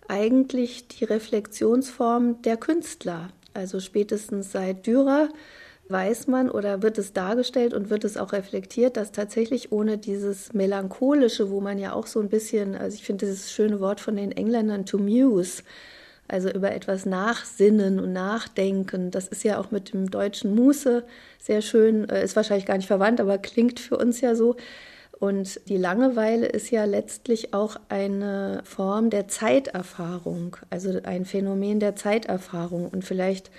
eigentlich 0.07 0.89
die 0.89 1.05
Reflexionsform 1.05 2.43
der 2.43 2.57
Künstler. 2.57 3.31
Also 3.55 3.81
spätestens 3.81 4.53
seit 4.53 4.87
Dürer 4.87 5.29
weiß 5.89 6.29
man 6.29 6.51
oder 6.51 6.83
wird 6.83 6.99
es 6.99 7.13
dargestellt 7.13 7.75
und 7.75 7.91
wird 7.91 8.05
es 8.05 8.17
auch 8.17 8.33
reflektiert, 8.33 8.97
dass 8.97 9.13
tatsächlich 9.13 9.73
ohne 9.73 9.99
dieses 9.99 10.53
Melancholische, 10.53 11.51
wo 11.51 11.61
man 11.61 11.79
ja 11.79 11.95
auch 11.95 12.07
so 12.07 12.21
ein 12.21 12.29
bisschen, 12.29 12.77
also 12.77 12.95
ich 12.95 13.03
finde 13.03 13.27
dieses 13.27 13.51
schöne 13.51 13.81
Wort 13.81 14.01
von 14.01 14.15
den 14.17 14.31
Engländern 14.31 14.87
to 14.87 14.99
muse, 14.99 15.63
also 16.33 16.51
über 16.51 16.73
etwas 16.73 17.07
nachsinnen 17.07 17.99
und 17.99 18.13
nachdenken. 18.13 19.11
Das 19.11 19.29
ist 19.29 19.45
ja 19.45 19.59
auch 19.59 19.71
mit 19.71 19.93
dem 19.93 20.11
deutschen 20.11 20.55
Muße 20.55 21.05
sehr 21.39 21.63
schön, 21.63 22.09
äh, 22.09 22.25
ist 22.25 22.37
wahrscheinlich 22.37 22.67
gar 22.67 22.77
nicht 22.77 22.87
verwandt, 22.87 23.21
aber 23.21 23.39
klingt 23.39 23.81
für 23.81 23.97
uns 23.97 24.21
ja 24.21 24.35
so. 24.35 24.57
Und 25.19 25.61
die 25.69 25.77
Langeweile 25.77 26.47
ist 26.47 26.71
ja 26.71 26.85
letztlich 26.87 27.53
auch 27.53 27.77
eine 27.91 28.63
Form 28.65 29.11
der 29.11 29.29
Zeiterfahrung, 29.29 30.57
also 30.71 30.99
ein 31.03 31.27
Phänomen 31.27 31.79
der 31.79 31.95
Zeiterfahrung. 31.95 32.89
Und 32.89 33.05
vielleicht 33.05 33.51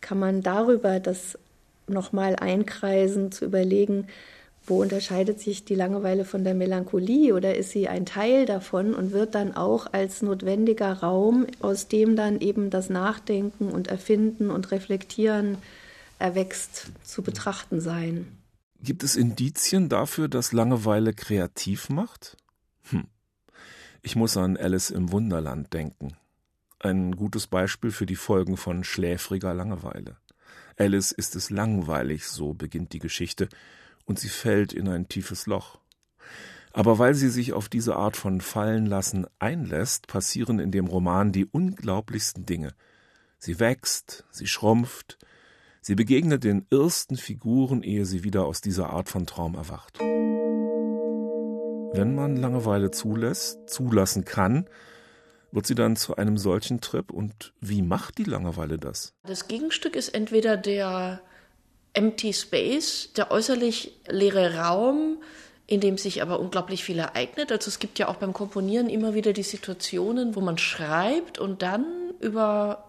kann 0.00 0.20
man 0.20 0.42
darüber 0.42 1.00
das 1.00 1.36
nochmal 1.88 2.36
einkreisen, 2.36 3.32
zu 3.32 3.46
überlegen, 3.46 4.06
wo 4.68 4.80
unterscheidet 4.80 5.40
sich 5.40 5.64
die 5.64 5.74
Langeweile 5.74 6.24
von 6.24 6.44
der 6.44 6.54
Melancholie 6.54 7.34
oder 7.34 7.56
ist 7.56 7.70
sie 7.70 7.88
ein 7.88 8.06
Teil 8.06 8.46
davon 8.46 8.94
und 8.94 9.12
wird 9.12 9.34
dann 9.34 9.54
auch 9.54 9.92
als 9.92 10.22
notwendiger 10.22 10.92
Raum, 10.92 11.46
aus 11.60 11.88
dem 11.88 12.16
dann 12.16 12.40
eben 12.40 12.70
das 12.70 12.90
Nachdenken 12.90 13.70
und 13.70 13.88
Erfinden 13.88 14.50
und 14.50 14.70
Reflektieren 14.70 15.58
erwächst, 16.18 16.90
zu 17.02 17.22
betrachten 17.22 17.80
sein? 17.80 18.26
Gibt 18.80 19.02
es 19.02 19.16
Indizien 19.16 19.88
dafür, 19.88 20.28
dass 20.28 20.52
Langeweile 20.52 21.12
kreativ 21.12 21.88
macht? 21.88 22.36
Hm. 22.90 23.06
Ich 24.02 24.14
muss 24.14 24.36
an 24.36 24.56
Alice 24.56 24.90
im 24.90 25.10
Wunderland 25.10 25.72
denken. 25.72 26.16
Ein 26.78 27.16
gutes 27.16 27.48
Beispiel 27.48 27.90
für 27.90 28.06
die 28.06 28.16
Folgen 28.16 28.56
von 28.56 28.84
schläfriger 28.84 29.52
Langeweile. 29.52 30.16
Alice 30.76 31.10
ist 31.10 31.34
es 31.34 31.50
langweilig, 31.50 32.28
so 32.28 32.54
beginnt 32.54 32.92
die 32.92 33.00
Geschichte, 33.00 33.48
und 34.08 34.18
sie 34.18 34.28
fällt 34.28 34.72
in 34.72 34.88
ein 34.88 35.06
tiefes 35.08 35.46
Loch. 35.46 35.78
Aber 36.72 36.98
weil 36.98 37.14
sie 37.14 37.28
sich 37.28 37.52
auf 37.52 37.68
diese 37.68 37.96
Art 37.96 38.16
von 38.16 38.40
Fallenlassen 38.40 39.26
einlässt, 39.38 40.06
passieren 40.06 40.58
in 40.58 40.70
dem 40.70 40.86
Roman 40.86 41.30
die 41.30 41.44
unglaublichsten 41.44 42.46
Dinge. 42.46 42.74
Sie 43.38 43.60
wächst, 43.60 44.24
sie 44.30 44.46
schrumpft, 44.46 45.18
sie 45.80 45.94
begegnet 45.94 46.44
den 46.44 46.66
ersten 46.70 47.16
Figuren, 47.16 47.82
ehe 47.82 48.04
sie 48.06 48.24
wieder 48.24 48.44
aus 48.46 48.60
dieser 48.60 48.90
Art 48.90 49.08
von 49.08 49.26
Traum 49.26 49.54
erwacht. 49.54 49.98
Wenn 51.92 52.14
man 52.14 52.36
Langeweile 52.36 52.90
zulässt, 52.90 53.68
zulassen 53.68 54.24
kann, 54.24 54.68
wird 55.52 55.66
sie 55.66 55.74
dann 55.74 55.96
zu 55.96 56.16
einem 56.16 56.36
solchen 56.36 56.80
Trip 56.80 57.10
und 57.10 57.54
wie 57.60 57.82
macht 57.82 58.18
die 58.18 58.24
Langeweile 58.24 58.76
das? 58.76 59.14
Das 59.26 59.48
Gegenstück 59.48 59.96
ist 59.96 60.10
entweder 60.10 60.56
der 60.56 61.22
Empty 61.98 62.32
Space, 62.32 63.10
der 63.16 63.32
äußerlich 63.32 63.92
leere 64.06 64.54
Raum, 64.54 65.20
in 65.66 65.80
dem 65.80 65.98
sich 65.98 66.22
aber 66.22 66.38
unglaublich 66.38 66.84
viel 66.84 67.00
ereignet. 67.00 67.50
Also 67.50 67.66
es 67.68 67.80
gibt 67.80 67.98
ja 67.98 68.06
auch 68.06 68.14
beim 68.14 68.32
Komponieren 68.32 68.88
immer 68.88 69.14
wieder 69.14 69.32
die 69.32 69.42
Situationen, 69.42 70.36
wo 70.36 70.40
man 70.40 70.58
schreibt 70.58 71.40
und 71.40 71.62
dann 71.62 71.84
über 72.20 72.88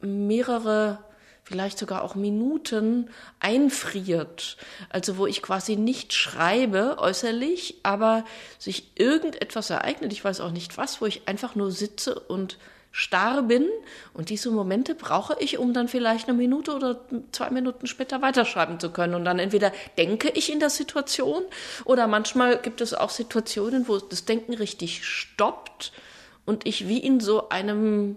mehrere, 0.00 1.00
vielleicht 1.44 1.78
sogar 1.78 2.02
auch 2.02 2.14
Minuten 2.14 3.10
einfriert. 3.40 4.56
Also 4.88 5.18
wo 5.18 5.26
ich 5.26 5.42
quasi 5.42 5.76
nicht 5.76 6.14
schreibe 6.14 6.96
äußerlich, 6.96 7.80
aber 7.82 8.24
sich 8.58 8.92
irgendetwas 8.94 9.68
ereignet, 9.68 10.14
ich 10.14 10.24
weiß 10.24 10.40
auch 10.40 10.50
nicht 10.50 10.78
was, 10.78 11.02
wo 11.02 11.06
ich 11.06 11.28
einfach 11.28 11.56
nur 11.56 11.70
sitze 11.70 12.18
und 12.18 12.56
starr 12.92 13.42
bin. 13.42 13.66
Und 14.14 14.30
diese 14.30 14.50
Momente 14.50 14.94
brauche 14.94 15.36
ich, 15.38 15.58
um 15.58 15.72
dann 15.72 15.88
vielleicht 15.88 16.28
eine 16.28 16.36
Minute 16.36 16.72
oder 16.74 17.00
zwei 17.32 17.50
Minuten 17.50 17.86
später 17.86 18.22
weiterschreiben 18.22 18.80
zu 18.80 18.90
können. 18.90 19.14
Und 19.14 19.24
dann 19.24 19.38
entweder 19.38 19.72
denke 19.98 20.30
ich 20.30 20.52
in 20.52 20.60
der 20.60 20.70
Situation 20.70 21.42
oder 21.84 22.06
manchmal 22.06 22.58
gibt 22.58 22.80
es 22.80 22.94
auch 22.94 23.10
Situationen, 23.10 23.88
wo 23.88 23.98
das 23.98 24.24
Denken 24.24 24.54
richtig 24.54 25.04
stoppt 25.04 25.92
und 26.46 26.66
ich 26.66 26.88
wie 26.88 26.98
in 26.98 27.20
so 27.20 27.48
einem 27.48 28.16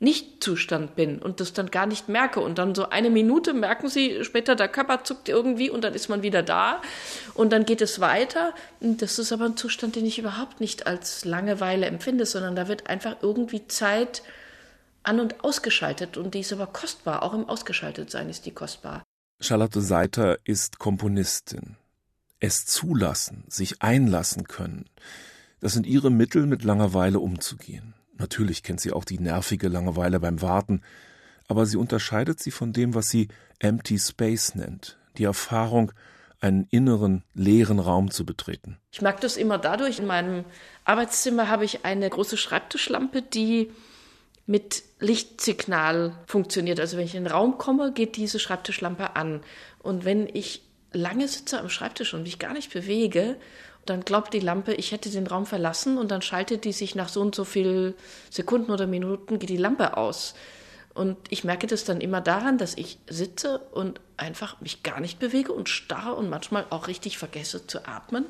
nicht-Zustand 0.00 0.94
bin 0.94 1.18
und 1.18 1.40
das 1.40 1.52
dann 1.52 1.70
gar 1.70 1.86
nicht 1.86 2.08
merke. 2.08 2.40
Und 2.40 2.58
dann 2.58 2.74
so 2.74 2.88
eine 2.88 3.10
Minute 3.10 3.52
merken 3.52 3.88
sie 3.88 4.24
später, 4.24 4.54
der 4.54 4.68
Körper 4.68 5.02
zuckt 5.04 5.28
irgendwie 5.28 5.70
und 5.70 5.82
dann 5.82 5.94
ist 5.94 6.08
man 6.08 6.22
wieder 6.22 6.42
da 6.42 6.80
und 7.34 7.52
dann 7.52 7.64
geht 7.64 7.80
es 7.80 8.00
weiter. 8.00 8.54
Das 8.80 9.18
ist 9.18 9.32
aber 9.32 9.46
ein 9.46 9.56
Zustand, 9.56 9.96
den 9.96 10.06
ich 10.06 10.18
überhaupt 10.18 10.60
nicht 10.60 10.86
als 10.86 11.24
Langeweile 11.24 11.86
empfinde, 11.86 12.26
sondern 12.26 12.54
da 12.54 12.68
wird 12.68 12.88
einfach 12.88 13.16
irgendwie 13.22 13.66
Zeit 13.66 14.22
an- 15.02 15.20
und 15.20 15.42
ausgeschaltet 15.42 16.16
und 16.16 16.34
die 16.34 16.40
ist 16.40 16.52
aber 16.52 16.66
kostbar. 16.66 17.22
Auch 17.22 17.34
im 17.34 17.48
Ausgeschaltetsein 17.48 18.28
ist 18.28 18.46
die 18.46 18.52
kostbar. 18.52 19.02
Charlotte 19.40 19.80
Seiter 19.80 20.38
ist 20.44 20.78
Komponistin. 20.78 21.76
Es 22.40 22.66
zulassen, 22.66 23.44
sich 23.48 23.82
einlassen 23.82 24.44
können. 24.44 24.84
Das 25.60 25.72
sind 25.72 25.86
ihre 25.86 26.10
Mittel, 26.10 26.46
mit 26.46 26.62
Langeweile 26.62 27.18
umzugehen. 27.18 27.94
Natürlich 28.18 28.62
kennt 28.62 28.80
sie 28.80 28.92
auch 28.92 29.04
die 29.04 29.18
nervige 29.18 29.68
Langeweile 29.68 30.20
beim 30.20 30.42
Warten, 30.42 30.82
aber 31.46 31.64
sie 31.66 31.76
unterscheidet 31.76 32.40
sie 32.40 32.50
von 32.50 32.72
dem, 32.72 32.94
was 32.94 33.08
sie 33.08 33.28
Empty 33.58 33.98
Space 33.98 34.54
nennt, 34.54 34.98
die 35.16 35.24
Erfahrung, 35.24 35.92
einen 36.40 36.68
inneren, 36.70 37.24
leeren 37.34 37.80
Raum 37.80 38.10
zu 38.10 38.24
betreten. 38.24 38.78
Ich 38.92 39.02
mag 39.02 39.20
das 39.20 39.36
immer 39.36 39.58
dadurch. 39.58 39.98
In 39.98 40.06
meinem 40.06 40.44
Arbeitszimmer 40.84 41.48
habe 41.48 41.64
ich 41.64 41.84
eine 41.84 42.08
große 42.08 42.36
Schreibtischlampe, 42.36 43.22
die 43.22 43.72
mit 44.46 44.84
Lichtsignal 45.00 46.16
funktioniert. 46.26 46.80
Also 46.80 46.96
wenn 46.96 47.04
ich 47.04 47.14
in 47.14 47.24
den 47.24 47.32
Raum 47.32 47.58
komme, 47.58 47.92
geht 47.92 48.16
diese 48.16 48.38
Schreibtischlampe 48.38 49.16
an. 49.16 49.40
Und 49.80 50.04
wenn 50.04 50.28
ich 50.32 50.62
lange 50.92 51.28
sitze 51.28 51.58
am 51.58 51.68
Schreibtisch 51.68 52.14
und 52.14 52.22
mich 52.22 52.38
gar 52.38 52.52
nicht 52.52 52.72
bewege, 52.72 53.36
dann 53.88 54.04
glaubt 54.04 54.34
die 54.34 54.40
Lampe, 54.40 54.74
ich 54.74 54.92
hätte 54.92 55.10
den 55.10 55.26
Raum 55.26 55.46
verlassen 55.46 55.98
und 55.98 56.10
dann 56.10 56.22
schaltet 56.22 56.64
die 56.64 56.72
sich 56.72 56.94
nach 56.94 57.08
so 57.08 57.20
und 57.20 57.34
so 57.34 57.44
viel 57.44 57.94
Sekunden 58.30 58.70
oder 58.70 58.86
Minuten, 58.86 59.38
geht 59.38 59.50
die 59.50 59.56
Lampe 59.56 59.96
aus. 59.96 60.34
Und 60.94 61.16
ich 61.30 61.44
merke 61.44 61.68
das 61.68 61.84
dann 61.84 62.00
immer 62.00 62.20
daran, 62.20 62.58
dass 62.58 62.76
ich 62.76 62.98
sitze 63.08 63.60
und 63.70 64.00
einfach 64.16 64.60
mich 64.60 64.82
gar 64.82 64.98
nicht 64.98 65.20
bewege 65.20 65.52
und 65.52 65.68
starre 65.68 66.14
und 66.14 66.28
manchmal 66.28 66.66
auch 66.70 66.88
richtig 66.88 67.18
vergesse 67.18 67.66
zu 67.66 67.86
atmen. 67.86 68.26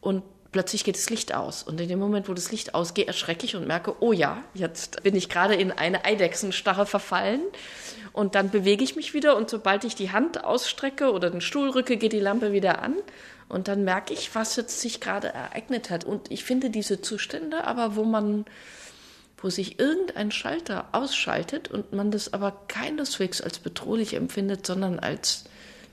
Und 0.00 0.24
plötzlich 0.50 0.82
geht 0.82 0.96
das 0.96 1.10
Licht 1.10 1.34
aus. 1.34 1.62
Und 1.62 1.80
in 1.80 1.88
dem 1.88 1.98
Moment, 1.98 2.28
wo 2.28 2.34
das 2.34 2.50
Licht 2.50 2.74
ausgeht, 2.74 3.06
erschrecke 3.06 3.44
ich 3.44 3.54
und 3.54 3.66
merke, 3.66 3.94
oh 4.00 4.12
ja, 4.12 4.42
jetzt 4.54 5.02
bin 5.02 5.14
ich 5.14 5.28
gerade 5.28 5.54
in 5.54 5.70
eine 5.70 6.04
Eidechsenstarre 6.04 6.84
verfallen. 6.84 7.42
Und 8.12 8.34
dann 8.34 8.50
bewege 8.50 8.82
ich 8.82 8.96
mich 8.96 9.14
wieder 9.14 9.36
und 9.36 9.48
sobald 9.48 9.84
ich 9.84 9.94
die 9.94 10.10
Hand 10.10 10.44
ausstrecke 10.44 11.12
oder 11.12 11.30
den 11.30 11.40
Stuhl 11.40 11.70
rücke, 11.70 11.96
geht 11.96 12.12
die 12.12 12.18
Lampe 12.18 12.52
wieder 12.52 12.82
an. 12.82 12.96
Und 13.48 13.68
dann 13.68 13.84
merke 13.84 14.12
ich, 14.12 14.34
was 14.34 14.56
jetzt 14.56 14.80
sich 14.80 15.00
gerade 15.00 15.28
ereignet 15.28 15.90
hat. 15.90 16.04
Und 16.04 16.30
ich 16.30 16.44
finde 16.44 16.70
diese 16.70 17.00
Zustände 17.00 17.64
aber, 17.64 17.96
wo 17.96 18.04
man, 18.04 18.44
wo 19.38 19.48
sich 19.48 19.78
irgendein 19.78 20.30
Schalter 20.30 20.88
ausschaltet 20.92 21.70
und 21.70 21.92
man 21.92 22.10
das 22.10 22.32
aber 22.32 22.52
keineswegs 22.68 23.40
als 23.40 23.58
bedrohlich 23.58 24.14
empfindet, 24.14 24.66
sondern 24.66 24.98
als 24.98 25.44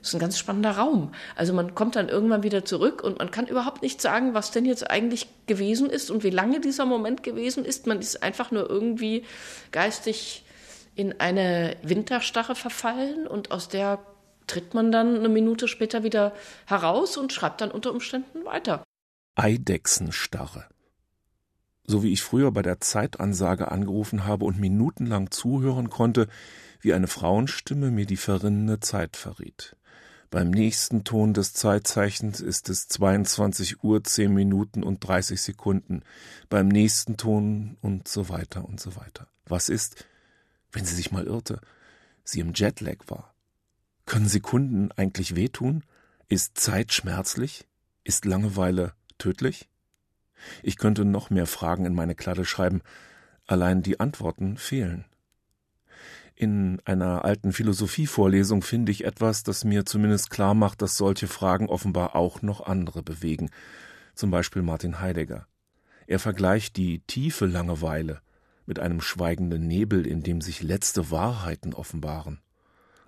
das 0.06 0.12
ist 0.12 0.14
ein 0.14 0.20
ganz 0.20 0.38
spannender 0.38 0.72
Raum. 0.72 1.12
Also 1.34 1.52
man 1.52 1.74
kommt 1.74 1.96
dann 1.96 2.08
irgendwann 2.08 2.44
wieder 2.44 2.64
zurück 2.64 3.02
und 3.02 3.18
man 3.18 3.32
kann 3.32 3.48
überhaupt 3.48 3.82
nicht 3.82 4.00
sagen, 4.00 4.34
was 4.34 4.52
denn 4.52 4.64
jetzt 4.64 4.88
eigentlich 4.88 5.26
gewesen 5.48 5.90
ist 5.90 6.12
und 6.12 6.22
wie 6.22 6.30
lange 6.30 6.60
dieser 6.60 6.86
Moment 6.86 7.24
gewesen 7.24 7.64
ist. 7.64 7.88
Man 7.88 7.98
ist 7.98 8.22
einfach 8.22 8.52
nur 8.52 8.70
irgendwie 8.70 9.24
geistig 9.72 10.44
in 10.94 11.18
eine 11.18 11.76
Winterstarre 11.82 12.54
verfallen 12.54 13.26
und 13.26 13.50
aus 13.50 13.68
der 13.68 13.98
tritt 14.46 14.74
man 14.74 14.92
dann 14.92 15.16
eine 15.16 15.28
Minute 15.28 15.68
später 15.68 16.02
wieder 16.02 16.32
heraus 16.66 17.16
und 17.16 17.32
schreibt 17.32 17.60
dann 17.60 17.70
unter 17.70 17.92
Umständen 17.92 18.44
weiter. 18.44 18.82
Eidechsenstarre. 19.34 20.66
So 21.84 22.02
wie 22.02 22.12
ich 22.12 22.22
früher 22.22 22.50
bei 22.50 22.62
der 22.62 22.80
Zeitansage 22.80 23.70
angerufen 23.70 24.24
habe 24.24 24.44
und 24.44 24.58
minutenlang 24.58 25.30
zuhören 25.30 25.90
konnte, 25.90 26.26
wie 26.80 26.94
eine 26.94 27.06
Frauenstimme 27.06 27.90
mir 27.90 28.06
die 28.06 28.16
verrinnende 28.16 28.80
Zeit 28.80 29.16
verriet. 29.16 29.76
Beim 30.30 30.50
nächsten 30.50 31.04
Ton 31.04 31.34
des 31.34 31.52
Zeitzeichens 31.52 32.40
ist 32.40 32.68
es 32.68 32.88
22 32.88 33.84
Uhr 33.84 34.02
10 34.02 34.34
Minuten 34.34 34.82
und 34.82 34.98
30 35.06 35.40
Sekunden. 35.40 36.02
Beim 36.48 36.66
nächsten 36.66 37.16
Ton 37.16 37.76
und 37.80 38.08
so 38.08 38.28
weiter 38.28 38.64
und 38.64 38.80
so 38.80 38.96
weiter. 38.96 39.28
Was 39.46 39.68
ist, 39.68 40.04
wenn 40.72 40.84
sie 40.84 40.96
sich 40.96 41.12
mal 41.12 41.26
irrte, 41.26 41.60
sie 42.24 42.40
im 42.40 42.52
Jetlag 42.54 43.04
war? 43.06 43.35
Können 44.06 44.28
Sekunden 44.28 44.92
eigentlich 44.92 45.34
wehtun? 45.34 45.82
Ist 46.28 46.58
Zeit 46.58 46.92
schmerzlich? 46.92 47.66
Ist 48.04 48.24
Langeweile 48.24 48.92
tödlich? 49.18 49.68
Ich 50.62 50.78
könnte 50.78 51.04
noch 51.04 51.28
mehr 51.28 51.46
Fragen 51.46 51.84
in 51.84 51.94
meine 51.94 52.14
Kladde 52.14 52.44
schreiben, 52.44 52.82
allein 53.46 53.82
die 53.82 53.98
Antworten 53.98 54.58
fehlen. 54.58 55.04
In 56.36 56.80
einer 56.84 57.24
alten 57.24 57.52
Philosophievorlesung 57.52 58.62
finde 58.62 58.92
ich 58.92 59.04
etwas, 59.04 59.42
das 59.42 59.64
mir 59.64 59.86
zumindest 59.86 60.30
klar 60.30 60.54
macht, 60.54 60.82
dass 60.82 60.96
solche 60.96 61.26
Fragen 61.26 61.68
offenbar 61.68 62.14
auch 62.14 62.42
noch 62.42 62.60
andere 62.60 63.02
bewegen. 63.02 63.50
Zum 64.14 64.30
Beispiel 64.30 64.62
Martin 64.62 65.00
Heidegger. 65.00 65.48
Er 66.06 66.20
vergleicht 66.20 66.76
die 66.76 67.00
tiefe 67.00 67.46
Langeweile 67.46 68.20
mit 68.66 68.78
einem 68.78 69.00
schweigenden 69.00 69.66
Nebel, 69.66 70.06
in 70.06 70.22
dem 70.22 70.40
sich 70.40 70.62
letzte 70.62 71.10
Wahrheiten 71.10 71.74
offenbaren. 71.74 72.40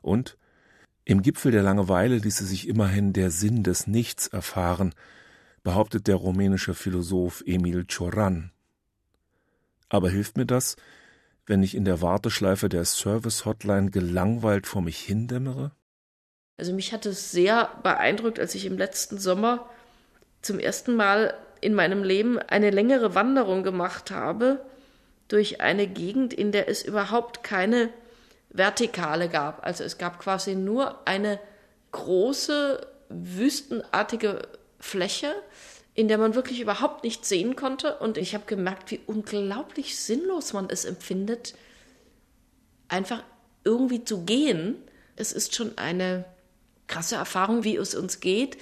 Und 0.00 0.38
im 1.08 1.22
Gipfel 1.22 1.50
der 1.52 1.62
Langeweile 1.62 2.18
ließe 2.18 2.44
sich 2.44 2.68
immerhin 2.68 3.14
der 3.14 3.30
Sinn 3.30 3.62
des 3.62 3.86
Nichts 3.86 4.26
erfahren, 4.26 4.94
behauptet 5.62 6.06
der 6.06 6.16
rumänische 6.16 6.74
Philosoph 6.74 7.42
Emil 7.46 7.86
Cioran. 7.88 8.52
Aber 9.88 10.10
hilft 10.10 10.36
mir 10.36 10.44
das, 10.44 10.76
wenn 11.46 11.62
ich 11.62 11.74
in 11.74 11.86
der 11.86 12.02
Warteschleife 12.02 12.68
der 12.68 12.84
Service-Hotline 12.84 13.90
gelangweilt 13.90 14.66
vor 14.66 14.82
mich 14.82 14.98
hindämmere? 14.98 15.72
Also 16.58 16.74
mich 16.74 16.92
hat 16.92 17.06
es 17.06 17.30
sehr 17.30 17.70
beeindruckt, 17.82 18.38
als 18.38 18.54
ich 18.54 18.66
im 18.66 18.76
letzten 18.76 19.16
Sommer 19.16 19.66
zum 20.42 20.58
ersten 20.58 20.94
Mal 20.94 21.32
in 21.62 21.72
meinem 21.72 22.02
Leben 22.02 22.38
eine 22.38 22.68
längere 22.68 23.14
Wanderung 23.14 23.62
gemacht 23.62 24.10
habe 24.10 24.60
durch 25.28 25.62
eine 25.62 25.86
Gegend, 25.86 26.34
in 26.34 26.52
der 26.52 26.68
es 26.68 26.82
überhaupt 26.82 27.42
keine 27.42 27.88
Vertikale 28.58 29.28
gab. 29.28 29.64
Also 29.64 29.84
es 29.84 29.96
gab 29.96 30.18
quasi 30.18 30.54
nur 30.54 31.06
eine 31.06 31.40
große 31.92 32.86
wüstenartige 33.08 34.42
Fläche, 34.78 35.34
in 35.94 36.08
der 36.08 36.18
man 36.18 36.34
wirklich 36.34 36.60
überhaupt 36.60 37.04
nichts 37.04 37.28
sehen 37.28 37.56
konnte. 37.56 37.96
Und 37.98 38.18
ich 38.18 38.34
habe 38.34 38.44
gemerkt, 38.46 38.90
wie 38.90 39.00
unglaublich 39.06 39.98
sinnlos 39.98 40.52
man 40.52 40.68
es 40.68 40.84
empfindet, 40.84 41.54
einfach 42.88 43.22
irgendwie 43.64 44.04
zu 44.04 44.24
gehen. 44.24 44.76
Es 45.16 45.32
ist 45.32 45.54
schon 45.54 45.76
eine 45.78 46.24
krasse 46.86 47.16
Erfahrung, 47.16 47.64
wie 47.64 47.76
es 47.76 47.94
uns 47.94 48.20
geht, 48.20 48.58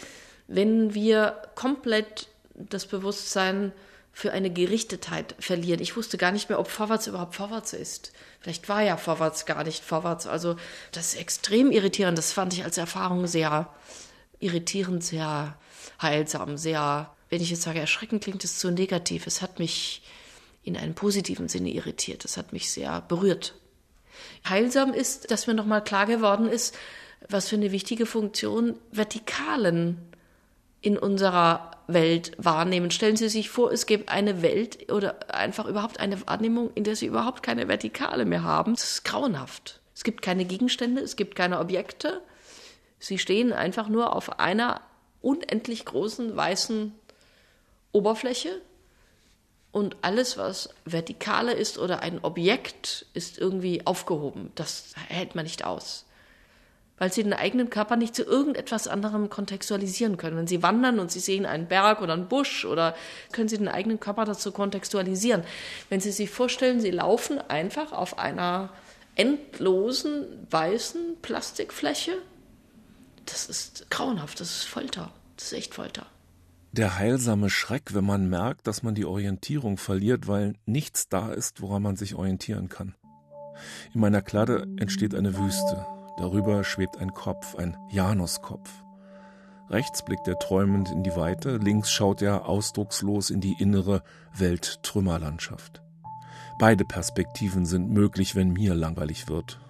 wenn 0.48 0.94
wir 0.94 1.42
komplett 1.54 2.28
das 2.54 2.86
Bewusstsein 2.86 3.72
für 4.16 4.32
eine 4.32 4.48
Gerichtetheit 4.48 5.34
verlieren. 5.38 5.82
Ich 5.82 5.94
wusste 5.94 6.16
gar 6.16 6.32
nicht 6.32 6.48
mehr, 6.48 6.58
ob 6.58 6.68
vorwärts 6.68 7.06
überhaupt 7.06 7.34
vorwärts 7.34 7.74
ist. 7.74 8.12
Vielleicht 8.40 8.66
war 8.66 8.80
ja 8.80 8.96
vorwärts 8.96 9.44
gar 9.44 9.62
nicht 9.62 9.84
vorwärts. 9.84 10.26
Also 10.26 10.56
das 10.90 11.08
ist 11.08 11.20
extrem 11.20 11.70
irritierend. 11.70 12.16
Das 12.16 12.32
fand 12.32 12.54
ich 12.54 12.64
als 12.64 12.78
Erfahrung 12.78 13.26
sehr 13.26 13.68
irritierend, 14.38 15.04
sehr 15.04 15.58
heilsam, 16.00 16.56
sehr, 16.56 17.14
wenn 17.28 17.42
ich 17.42 17.50
jetzt 17.50 17.60
sage 17.60 17.78
erschreckend, 17.78 18.24
klingt 18.24 18.42
es 18.42 18.58
zu 18.58 18.70
negativ. 18.70 19.26
Es 19.26 19.42
hat 19.42 19.58
mich 19.58 20.00
in 20.62 20.78
einem 20.78 20.94
positiven 20.94 21.50
Sinne 21.50 21.68
irritiert. 21.68 22.24
Es 22.24 22.38
hat 22.38 22.54
mich 22.54 22.70
sehr 22.70 23.02
berührt. 23.02 23.52
Heilsam 24.48 24.94
ist, 24.94 25.30
dass 25.30 25.46
mir 25.46 25.52
nochmal 25.52 25.84
klar 25.84 26.06
geworden 26.06 26.48
ist, 26.48 26.74
was 27.28 27.50
für 27.50 27.56
eine 27.56 27.70
wichtige 27.70 28.06
Funktion 28.06 28.78
Vertikalen 28.92 29.98
in 30.86 30.96
unserer 30.96 31.72
Welt 31.88 32.30
wahrnehmen. 32.38 32.92
Stellen 32.92 33.16
Sie 33.16 33.28
sich 33.28 33.50
vor, 33.50 33.72
es 33.72 33.86
gibt 33.86 34.08
eine 34.08 34.40
Welt 34.40 34.92
oder 34.92 35.34
einfach 35.34 35.66
überhaupt 35.66 35.98
eine 35.98 36.24
Wahrnehmung, 36.28 36.70
in 36.76 36.84
der 36.84 36.94
Sie 36.94 37.06
überhaupt 37.06 37.42
keine 37.42 37.66
Vertikale 37.66 38.24
mehr 38.24 38.44
haben. 38.44 38.76
Das 38.76 38.92
ist 38.92 39.04
grauenhaft. 39.04 39.80
Es 39.96 40.04
gibt 40.04 40.22
keine 40.22 40.44
Gegenstände, 40.44 41.00
es 41.00 41.16
gibt 41.16 41.34
keine 41.34 41.58
Objekte. 41.58 42.20
Sie 43.00 43.18
stehen 43.18 43.52
einfach 43.52 43.88
nur 43.88 44.14
auf 44.14 44.38
einer 44.38 44.80
unendlich 45.22 45.84
großen 45.84 46.36
weißen 46.36 46.92
Oberfläche 47.90 48.60
und 49.72 49.96
alles, 50.02 50.38
was 50.38 50.68
Vertikale 50.84 51.52
ist 51.52 51.78
oder 51.78 51.98
ein 51.98 52.20
Objekt, 52.22 53.06
ist 53.12 53.38
irgendwie 53.38 53.84
aufgehoben. 53.84 54.52
Das 54.54 54.94
hält 55.08 55.34
man 55.34 55.46
nicht 55.46 55.64
aus 55.64 56.05
weil 56.98 57.12
sie 57.12 57.22
den 57.22 57.32
eigenen 57.32 57.70
Körper 57.70 57.96
nicht 57.96 58.14
zu 58.14 58.24
irgendetwas 58.24 58.88
anderem 58.88 59.28
kontextualisieren 59.28 60.16
können. 60.16 60.36
Wenn 60.36 60.46
sie 60.46 60.62
wandern 60.62 60.98
und 60.98 61.10
sie 61.10 61.20
sehen 61.20 61.46
einen 61.46 61.66
Berg 61.66 62.00
oder 62.00 62.14
einen 62.14 62.28
Busch 62.28 62.64
oder 62.64 62.94
können 63.32 63.48
sie 63.48 63.58
den 63.58 63.68
eigenen 63.68 64.00
Körper 64.00 64.24
dazu 64.24 64.52
kontextualisieren. 64.52 65.42
Wenn 65.88 66.00
sie 66.00 66.12
sich 66.12 66.30
vorstellen, 66.30 66.80
sie 66.80 66.90
laufen 66.90 67.38
einfach 67.38 67.92
auf 67.92 68.18
einer 68.18 68.70
endlosen 69.14 70.24
weißen 70.50 71.16
Plastikfläche, 71.22 72.18
das 73.24 73.46
ist 73.46 73.90
grauenhaft, 73.90 74.40
das 74.40 74.50
ist 74.58 74.64
Folter, 74.64 75.10
das 75.36 75.46
ist 75.46 75.58
echt 75.58 75.74
Folter. 75.74 76.06
Der 76.72 76.98
heilsame 76.98 77.48
Schreck, 77.48 77.94
wenn 77.94 78.04
man 78.04 78.28
merkt, 78.28 78.66
dass 78.66 78.82
man 78.82 78.94
die 78.94 79.06
Orientierung 79.06 79.78
verliert, 79.78 80.28
weil 80.28 80.54
nichts 80.66 81.08
da 81.08 81.32
ist, 81.32 81.62
woran 81.62 81.82
man 81.82 81.96
sich 81.96 82.14
orientieren 82.14 82.68
kann. 82.68 82.94
In 83.94 84.00
meiner 84.00 84.20
Kladde 84.20 84.66
entsteht 84.76 85.14
eine 85.14 85.38
Wüste. 85.38 85.86
Darüber 86.16 86.64
schwebt 86.64 86.98
ein 86.98 87.12
Kopf, 87.12 87.56
ein 87.56 87.76
Januskopf. 87.90 88.70
Rechts 89.68 90.04
blickt 90.04 90.28
er 90.28 90.38
träumend 90.38 90.90
in 90.90 91.02
die 91.02 91.16
Weite, 91.16 91.56
links 91.56 91.90
schaut 91.90 92.22
er 92.22 92.48
ausdruckslos 92.48 93.30
in 93.30 93.40
die 93.40 93.56
innere 93.58 94.02
Welttrümmerlandschaft. 94.32 95.82
Beide 96.58 96.84
Perspektiven 96.84 97.66
sind 97.66 97.90
möglich, 97.90 98.34
wenn 98.34 98.52
mir 98.52 98.74
langweilig 98.74 99.28
wird. 99.28 99.60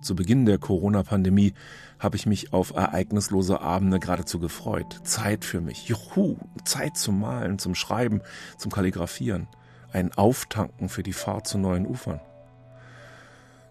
Zu 0.00 0.16
Beginn 0.16 0.46
der 0.46 0.58
Corona-Pandemie 0.58 1.54
habe 1.98 2.16
ich 2.16 2.26
mich 2.26 2.52
auf 2.52 2.74
ereignislose 2.74 3.60
Abende 3.60 4.00
geradezu 4.00 4.38
gefreut. 4.38 5.00
Zeit 5.04 5.44
für 5.44 5.60
mich. 5.60 5.88
Juhu, 5.88 6.36
Zeit 6.64 6.96
zum 6.96 7.20
Malen, 7.20 7.58
zum 7.58 7.74
Schreiben, 7.74 8.20
zum 8.58 8.72
Kalligrafieren. 8.72 9.46
Ein 9.92 10.12
Auftanken 10.12 10.88
für 10.88 11.02
die 11.02 11.12
Fahrt 11.12 11.46
zu 11.46 11.56
neuen 11.56 11.86
Ufern. 11.86 12.20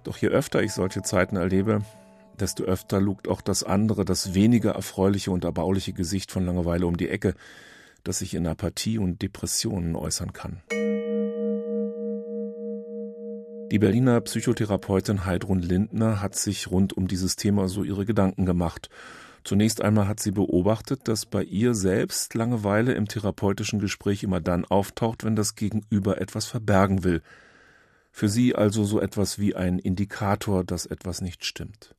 Doch 0.03 0.17
je 0.17 0.29
öfter 0.29 0.63
ich 0.63 0.73
solche 0.73 1.01
Zeiten 1.01 1.35
erlebe, 1.35 1.81
desto 2.39 2.63
öfter 2.63 2.99
lugt 2.99 3.27
auch 3.27 3.41
das 3.41 3.63
andere, 3.63 4.05
das 4.05 4.33
weniger 4.33 4.71
erfreuliche 4.71 5.31
und 5.31 5.43
erbauliche 5.43 5.93
Gesicht 5.93 6.31
von 6.31 6.45
Langeweile 6.45 6.87
um 6.87 6.97
die 6.97 7.09
Ecke, 7.09 7.33
das 8.03 8.19
sich 8.19 8.33
in 8.33 8.47
Apathie 8.47 8.97
und 8.97 9.21
Depressionen 9.21 9.95
äußern 9.95 10.33
kann. 10.33 10.61
Die 13.71 13.79
Berliner 13.79 14.21
Psychotherapeutin 14.21 15.25
Heidrun 15.25 15.59
Lindner 15.59 16.21
hat 16.21 16.35
sich 16.35 16.69
rund 16.69 16.93
um 16.93 17.07
dieses 17.07 17.37
Thema 17.37 17.67
so 17.67 17.83
ihre 17.83 18.05
Gedanken 18.05 18.45
gemacht. 18.45 18.89
Zunächst 19.43 19.81
einmal 19.81 20.07
hat 20.07 20.19
sie 20.19 20.31
beobachtet, 20.31 21.07
dass 21.07 21.25
bei 21.25 21.43
ihr 21.43 21.73
selbst 21.73 22.35
Langeweile 22.35 22.93
im 22.93 23.07
therapeutischen 23.07 23.79
Gespräch 23.79 24.21
immer 24.23 24.39
dann 24.39 24.63
auftaucht, 24.63 25.23
wenn 25.23 25.35
das 25.35 25.55
Gegenüber 25.55 26.21
etwas 26.21 26.45
verbergen 26.45 27.03
will. 27.03 27.21
Für 28.11 28.29
sie 28.29 28.53
also 28.53 28.83
so 28.85 29.01
etwas 29.01 29.39
wie 29.39 29.55
ein 29.55 29.79
Indikator, 29.79 30.63
dass 30.63 30.85
etwas 30.85 31.21
nicht 31.21 31.43
stimmt. 31.43 31.95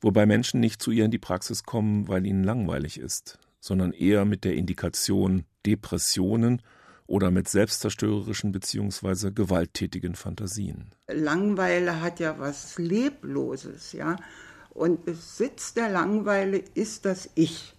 Wobei 0.00 0.26
Menschen 0.26 0.60
nicht 0.60 0.82
zu 0.82 0.90
ihr 0.90 1.04
in 1.04 1.10
die 1.10 1.18
Praxis 1.18 1.64
kommen, 1.64 2.08
weil 2.08 2.26
ihnen 2.26 2.44
langweilig 2.44 2.98
ist, 2.98 3.38
sondern 3.60 3.92
eher 3.92 4.24
mit 4.24 4.44
der 4.44 4.54
Indikation 4.54 5.44
Depressionen 5.66 6.62
oder 7.06 7.30
mit 7.30 7.48
selbstzerstörerischen 7.48 8.52
bzw. 8.52 9.32
gewalttätigen 9.32 10.14
Fantasien. 10.14 10.90
Langweile 11.08 12.00
hat 12.00 12.20
ja 12.20 12.38
was 12.38 12.78
Lebloses, 12.78 13.92
ja. 13.92 14.16
Und 14.70 15.04
Besitz 15.04 15.74
der 15.74 15.90
Langweile 15.90 16.62
ist 16.74 17.04
das 17.04 17.28
Ich, 17.34 17.74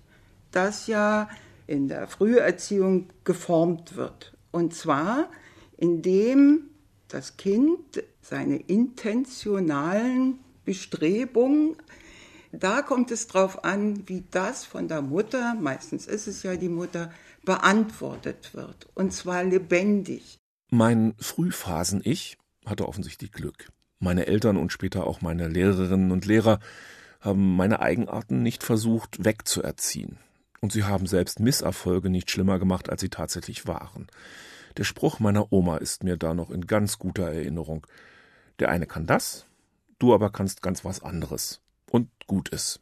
das 0.51 0.87
ja 0.87 1.29
in 1.65 1.87
der 1.87 2.07
Früherziehung 2.07 3.07
geformt 3.23 3.95
wird. 3.95 4.33
Und 4.51 4.75
zwar, 4.75 5.29
indem 5.77 6.69
das 7.07 7.37
Kind 7.37 8.03
seine 8.21 8.57
intentionalen 8.57 10.39
Bestrebungen 10.65 11.77
da 12.51 12.81
kommt 12.81 13.11
es 13.11 13.27
darauf 13.27 13.63
an, 13.63 14.07
wie 14.07 14.25
das 14.29 14.65
von 14.65 14.87
der 14.87 15.01
Mutter, 15.01 15.55
meistens 15.55 16.07
ist 16.07 16.27
es 16.27 16.43
ja 16.43 16.55
die 16.55 16.69
Mutter, 16.69 17.11
beantwortet 17.45 18.53
wird. 18.53 18.87
Und 18.93 19.13
zwar 19.13 19.43
lebendig. 19.43 20.37
Mein 20.69 21.13
Frühphasen-Ich 21.19 22.37
hatte 22.65 22.87
offensichtlich 22.87 23.31
Glück. 23.31 23.69
Meine 23.99 24.27
Eltern 24.27 24.57
und 24.57 24.71
später 24.71 25.07
auch 25.07 25.21
meine 25.21 25.47
Lehrerinnen 25.47 26.11
und 26.11 26.25
Lehrer 26.25 26.59
haben 27.19 27.55
meine 27.55 27.79
Eigenarten 27.79 28.41
nicht 28.41 28.63
versucht 28.63 29.23
wegzuerziehen. 29.23 30.17
Und 30.59 30.71
sie 30.71 30.83
haben 30.83 31.07
selbst 31.07 31.39
Misserfolge 31.39 32.09
nicht 32.09 32.29
schlimmer 32.29 32.59
gemacht, 32.59 32.89
als 32.89 33.01
sie 33.01 33.09
tatsächlich 33.09 33.67
waren. 33.67 34.07
Der 34.77 34.83
Spruch 34.83 35.19
meiner 35.19 35.51
Oma 35.51 35.77
ist 35.77 36.03
mir 36.03 36.17
da 36.17 36.33
noch 36.33 36.49
in 36.51 36.67
ganz 36.67 36.99
guter 36.99 37.31
Erinnerung. 37.31 37.87
Der 38.59 38.69
eine 38.69 38.87
kann 38.87 39.05
das, 39.05 39.45
du 39.99 40.13
aber 40.13 40.31
kannst 40.31 40.61
ganz 40.61 40.85
was 40.85 41.01
anderes 41.03 41.61
und 41.91 42.09
gut 42.27 42.49
ist. 42.49 42.79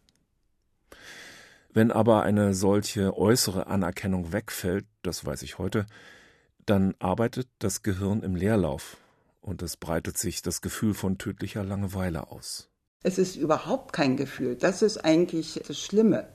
Wenn 1.73 1.91
aber 1.91 2.23
eine 2.23 2.53
solche 2.53 3.15
äußere 3.17 3.67
Anerkennung 3.67 4.31
wegfällt, 4.31 4.85
das 5.01 5.25
weiß 5.25 5.43
ich 5.43 5.57
heute, 5.57 5.85
dann 6.65 6.95
arbeitet 6.99 7.47
das 7.59 7.83
Gehirn 7.83 8.21
im 8.21 8.35
Leerlauf 8.35 8.97
und 9.41 9.61
es 9.61 9.77
breitet 9.77 10.17
sich 10.17 10.41
das 10.41 10.61
Gefühl 10.61 10.93
von 10.93 11.17
tödlicher 11.17 11.63
Langeweile 11.63 12.31
aus. 12.31 12.69
Es 13.01 13.17
ist 13.17 13.35
überhaupt 13.35 13.93
kein 13.93 14.17
Gefühl, 14.17 14.55
das 14.55 14.81
ist 14.81 14.97
eigentlich 14.97 15.61
das 15.65 15.79
Schlimme, 15.79 16.27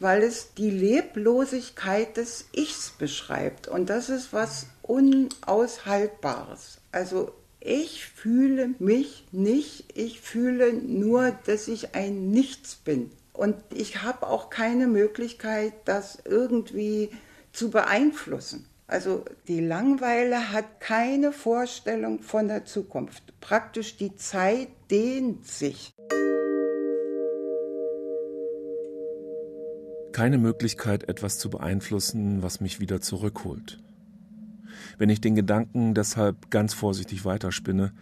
weil 0.00 0.22
es 0.22 0.54
die 0.54 0.70
Leblosigkeit 0.70 2.16
des 2.16 2.46
Ichs 2.52 2.92
beschreibt 2.98 3.68
und 3.68 3.90
das 3.90 4.08
ist 4.08 4.32
was 4.32 4.66
Unaushaltbares. 4.82 6.80
Also 6.90 7.32
ich 7.66 8.06
fühle 8.06 8.70
mich 8.78 9.24
nicht, 9.32 9.86
ich 9.98 10.20
fühle 10.20 10.72
nur, 10.72 11.32
dass 11.46 11.66
ich 11.66 11.96
ein 11.96 12.30
Nichts 12.30 12.76
bin. 12.76 13.10
Und 13.32 13.56
ich 13.74 14.02
habe 14.02 14.28
auch 14.28 14.50
keine 14.50 14.86
Möglichkeit, 14.86 15.72
das 15.84 16.18
irgendwie 16.24 17.10
zu 17.52 17.70
beeinflussen. 17.70 18.66
Also 18.86 19.24
die 19.48 19.60
Langweile 19.60 20.52
hat 20.52 20.80
keine 20.80 21.32
Vorstellung 21.32 22.22
von 22.22 22.46
der 22.46 22.64
Zukunft. 22.66 23.34
Praktisch 23.40 23.96
die 23.96 24.14
Zeit 24.14 24.68
dehnt 24.88 25.44
sich. 25.44 25.92
Keine 30.12 30.38
Möglichkeit, 30.38 31.08
etwas 31.08 31.38
zu 31.38 31.50
beeinflussen, 31.50 32.44
was 32.44 32.60
mich 32.60 32.78
wieder 32.78 33.00
zurückholt 33.00 33.80
wenn 34.98 35.10
ich 35.10 35.20
den 35.20 35.34
Gedanken 35.34 35.94
deshalb 35.94 36.50
ganz 36.50 36.74
vorsichtig 36.74 37.24
weiterspinne. 37.24 37.92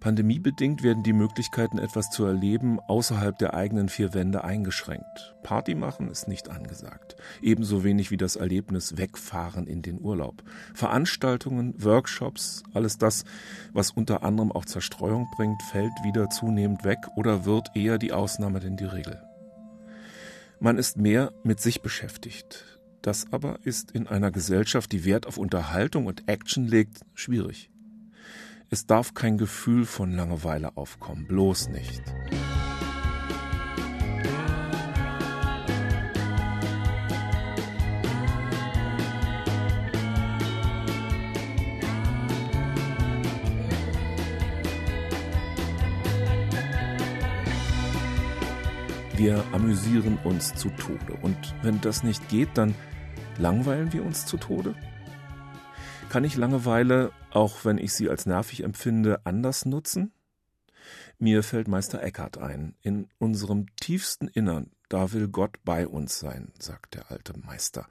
Pandemiebedingt 0.00 0.82
werden 0.82 1.02
die 1.02 1.12
Möglichkeiten, 1.12 1.78
etwas 1.78 2.08
zu 2.10 2.24
erleben, 2.24 2.80
außerhalb 2.80 3.38
der 3.38 3.52
eigenen 3.52 3.90
vier 3.90 4.14
Wände 4.14 4.42
eingeschränkt. 4.42 5.34
Party 5.42 5.74
machen 5.74 6.08
ist 6.08 6.26
nicht 6.26 6.48
angesagt. 6.48 7.16
Ebenso 7.42 7.84
wenig 7.84 8.10
wie 8.10 8.16
das 8.16 8.36
Erlebnis 8.36 8.96
Wegfahren 8.96 9.66
in 9.66 9.82
den 9.82 10.00
Urlaub. 10.00 10.42
Veranstaltungen, 10.72 11.74
Workshops, 11.76 12.62
alles 12.72 12.96
das, 12.96 13.24
was 13.74 13.90
unter 13.90 14.22
anderem 14.22 14.52
auch 14.52 14.64
Zerstreuung 14.64 15.28
bringt, 15.36 15.62
fällt 15.64 15.92
wieder 16.02 16.30
zunehmend 16.30 16.82
weg 16.84 16.98
oder 17.16 17.44
wird 17.44 17.68
eher 17.76 17.98
die 17.98 18.12
Ausnahme 18.12 18.60
denn 18.60 18.78
die 18.78 18.86
Regel. 18.86 19.22
Man 20.60 20.78
ist 20.78 20.96
mehr 20.96 21.32
mit 21.42 21.60
sich 21.60 21.82
beschäftigt, 21.82 22.69
das 23.02 23.32
aber 23.32 23.58
ist 23.64 23.90
in 23.92 24.06
einer 24.06 24.30
Gesellschaft, 24.30 24.92
die 24.92 25.04
Wert 25.04 25.26
auf 25.26 25.38
Unterhaltung 25.38 26.06
und 26.06 26.28
Action 26.28 26.66
legt, 26.66 27.00
schwierig. 27.14 27.70
Es 28.68 28.86
darf 28.86 29.14
kein 29.14 29.36
Gefühl 29.36 29.84
von 29.84 30.14
Langeweile 30.14 30.76
aufkommen, 30.76 31.26
bloß 31.26 31.70
nicht. 31.70 32.02
Wir 49.20 49.44
amüsieren 49.52 50.16
uns 50.24 50.54
zu 50.54 50.70
Tode. 50.70 51.12
Und 51.20 51.36
wenn 51.60 51.78
das 51.82 52.02
nicht 52.02 52.30
geht, 52.30 52.48
dann 52.54 52.74
langweilen 53.36 53.92
wir 53.92 54.02
uns 54.02 54.24
zu 54.24 54.38
Tode? 54.38 54.74
Kann 56.08 56.24
ich 56.24 56.38
Langeweile, 56.38 57.12
auch 57.30 57.66
wenn 57.66 57.76
ich 57.76 57.92
sie 57.92 58.08
als 58.08 58.24
nervig 58.24 58.62
empfinde, 58.62 59.20
anders 59.24 59.66
nutzen? 59.66 60.14
Mir 61.18 61.42
fällt 61.42 61.68
Meister 61.68 62.02
Eckhart 62.02 62.38
ein. 62.38 62.76
In 62.80 63.08
unserem 63.18 63.66
tiefsten 63.76 64.26
Innern, 64.26 64.70
da 64.88 65.12
will 65.12 65.28
Gott 65.28 65.58
bei 65.66 65.86
uns 65.86 66.18
sein, 66.18 66.50
sagt 66.58 66.94
der 66.94 67.10
alte 67.10 67.38
Meister. 67.38 67.88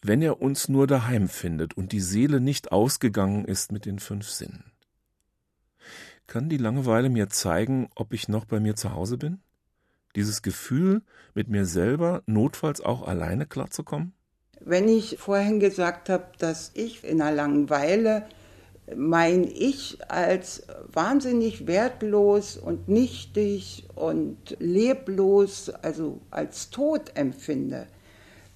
Wenn 0.00 0.22
er 0.22 0.40
uns 0.40 0.70
nur 0.70 0.86
daheim 0.86 1.28
findet 1.28 1.76
und 1.76 1.92
die 1.92 2.00
Seele 2.00 2.40
nicht 2.40 2.72
ausgegangen 2.72 3.44
ist 3.44 3.72
mit 3.72 3.84
den 3.84 3.98
fünf 3.98 4.30
Sinnen. 4.30 4.72
Kann 6.26 6.48
die 6.48 6.56
Langeweile 6.56 7.10
mir 7.10 7.28
zeigen, 7.28 7.90
ob 7.94 8.14
ich 8.14 8.26
noch 8.26 8.46
bei 8.46 8.58
mir 8.58 8.74
zu 8.74 8.94
Hause 8.94 9.18
bin? 9.18 9.42
Dieses 10.16 10.42
Gefühl, 10.42 11.02
mit 11.34 11.48
mir 11.48 11.66
selber 11.66 12.22
notfalls 12.26 12.80
auch 12.80 13.06
alleine 13.06 13.46
klarzukommen? 13.46 14.14
Wenn 14.60 14.88
ich 14.88 15.18
vorhin 15.18 15.60
gesagt 15.60 16.08
habe, 16.08 16.24
dass 16.38 16.72
ich 16.74 17.04
in 17.04 17.20
einer 17.20 17.36
Langeweile 17.36 18.26
mein 18.94 19.44
Ich 19.44 19.98
als 20.08 20.62
wahnsinnig 20.92 21.66
wertlos 21.66 22.56
und 22.56 22.88
nichtig 22.88 23.86
und 23.94 24.56
leblos, 24.58 25.70
also 25.82 26.20
als 26.30 26.70
tot 26.70 27.12
empfinde, 27.14 27.86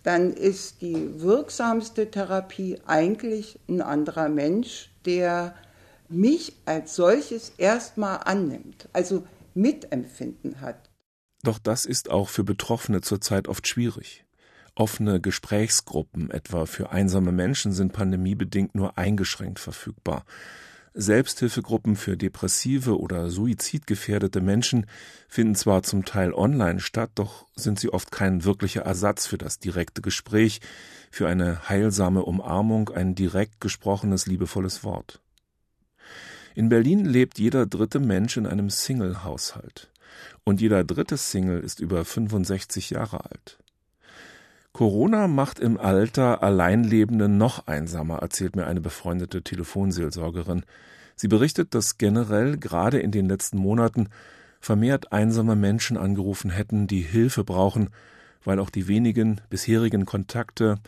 dann 0.03 0.33
ist 0.33 0.81
die 0.81 1.20
wirksamste 1.20 2.11
Therapie 2.11 2.79
eigentlich 2.87 3.59
ein 3.68 3.83
anderer 3.83 4.29
Mensch, 4.29 4.90
der 5.05 5.55
mich 6.09 6.57
als 6.64 6.96
solches 6.96 7.53
erstmal 7.59 8.20
annimmt, 8.25 8.88
also 8.92 9.25
Mitempfinden 9.55 10.61
hat. 10.61 10.89
Doch 11.42 11.59
das 11.59 11.87
ist 11.87 12.11
auch 12.11 12.29
für 12.29 12.44
Betroffene 12.44 13.00
zurzeit 13.00 13.48
oft 13.48 13.66
schwierig. 13.66 14.24
Offene 14.74 15.20
Gesprächsgruppen, 15.20 16.31
etwa 16.31 16.66
für 16.66 16.90
einsame 16.90 17.33
Menschen, 17.33 17.72
sind 17.72 17.92
pandemiebedingt 17.92 18.74
nur 18.74 18.98
eingeschränkt 18.98 19.59
verfügbar. 19.59 20.24
Selbsthilfegruppen 20.92 21.96
für 21.96 22.16
depressive 22.16 22.98
oder 22.98 23.31
suizidgefährdete 23.31 24.40
Menschen 24.40 24.87
finden 25.29 25.55
zwar 25.55 25.83
zum 25.83 26.05
Teil 26.05 26.35
online 26.35 26.81
statt, 26.81 27.12
doch 27.14 27.46
sind 27.55 27.79
sie 27.79 27.92
oft 27.92 28.11
kein 28.11 28.44
wirklicher 28.44 28.83
Ersatz 28.83 29.26
für 29.26 29.38
das 29.38 29.61
direkte 29.61 30.03
Gespräch, 30.03 30.61
für 31.11 31.29
eine 31.29 31.68
heilsame 31.68 32.24
Umarmung, 32.24 32.88
ein 32.88 33.14
direkt 33.14 33.61
gesprochenes, 33.61 34.26
liebevolles 34.26 34.83
Wort. 34.83 35.20
In 36.57 36.68
Berlin 36.68 37.05
lebt 37.05 37.38
jeder 37.38 37.66
dritte 37.66 38.00
Mensch 38.00 38.37
in 38.37 38.46
einem 38.46 38.68
Single-Haushalt 38.68 39.89
und 40.44 40.61
jeder 40.61 40.85
dritte 40.85 41.16
Single 41.16 41.61
ist 41.61 41.81
über 41.81 42.05
65 42.05 42.90
Jahre 42.90 43.25
alt. 43.31 43.59
Corona 44.73 45.27
macht 45.27 45.59
im 45.59 45.79
Alter 45.79 46.42
Alleinlebende 46.42 47.29
noch 47.29 47.66
einsamer, 47.66 48.18
erzählt 48.18 48.57
mir 48.57 48.66
eine 48.66 48.81
befreundete 48.81 49.42
Telefonseelsorgerin. 49.42 50.64
Sie 51.16 51.29
berichtet, 51.29 51.75
dass 51.75 51.99
generell 51.99 52.57
gerade 52.57 53.01
in 53.01 53.11
den 53.11 53.29
letzten 53.29 53.59
Monaten 53.59 54.09
vermehrt 54.61 55.12
einsame 55.12 55.57
Menschen 55.57 55.96
angerufen 55.96 56.51
hätten, 56.51 56.87
die 56.87 57.01
Hilfe 57.01 57.44
brauchen, 57.44 57.90
weil 58.44 58.59
auch 58.59 58.70
die 58.70 58.88
wenigen 58.88 59.40
bisherigen 59.51 60.07
Kontakte, 60.07 60.79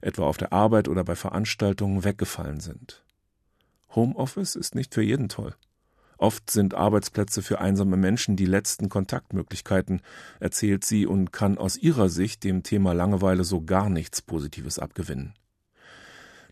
etwa 0.00 0.24
auf 0.24 0.38
der 0.38 0.52
Arbeit 0.52 0.88
oder 0.88 1.04
bei 1.04 1.14
Veranstaltungen, 1.14 2.04
weggefallen 2.04 2.60
sind. 2.60 3.04
Homeoffice 3.94 4.56
ist 4.56 4.74
nicht 4.74 4.94
für 4.94 5.02
jeden 5.02 5.28
toll. 5.28 5.54
Oft 6.18 6.50
sind 6.50 6.74
Arbeitsplätze 6.74 7.42
für 7.42 7.60
einsame 7.60 7.96
Menschen 7.96 8.36
die 8.36 8.46
letzten 8.46 8.88
Kontaktmöglichkeiten, 8.88 10.00
erzählt 10.40 10.84
sie 10.84 11.06
und 11.06 11.32
kann 11.32 11.58
aus 11.58 11.76
ihrer 11.76 12.08
Sicht 12.08 12.44
dem 12.44 12.62
Thema 12.62 12.92
Langeweile 12.94 13.44
so 13.44 13.60
gar 13.62 13.90
nichts 13.90 14.22
Positives 14.22 14.78
abgewinnen. 14.78 15.34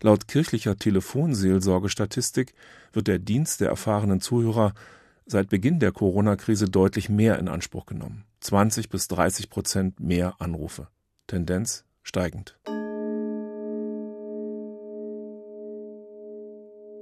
Laut 0.01 0.27
kirchlicher 0.27 0.77
Telefonseelsorgestatistik 0.77 2.53
wird 2.93 3.07
der 3.07 3.19
Dienst 3.19 3.61
der 3.61 3.69
erfahrenen 3.69 4.21
Zuhörer 4.21 4.73
seit 5.25 5.49
Beginn 5.49 5.79
der 5.79 5.91
Corona-Krise 5.91 6.65
deutlich 6.65 7.09
mehr 7.09 7.39
in 7.39 7.47
Anspruch 7.47 7.85
genommen. 7.85 8.25
20 8.41 8.89
bis 8.89 9.07
30 9.07 9.49
Prozent 9.49 9.99
mehr 9.99 10.35
Anrufe. 10.39 10.89
Tendenz 11.27 11.85
steigend. 12.03 12.59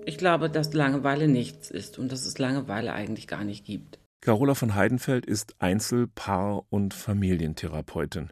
Ich 0.05 0.17
glaube, 0.17 0.49
dass 0.49 0.73
Langeweile 0.73 1.27
nichts 1.27 1.71
ist 1.71 1.97
und 1.99 2.11
dass 2.11 2.25
es 2.25 2.37
Langeweile 2.37 2.93
eigentlich 2.93 3.27
gar 3.27 3.43
nicht 3.43 3.65
gibt. 3.65 3.99
Carola 4.21 4.55
von 4.55 4.75
Heidenfeld 4.75 5.25
ist 5.25 5.55
Einzel-, 5.59 6.07
Paar- 6.07 6.65
und 6.69 6.93
Familientherapeutin. 6.93 8.29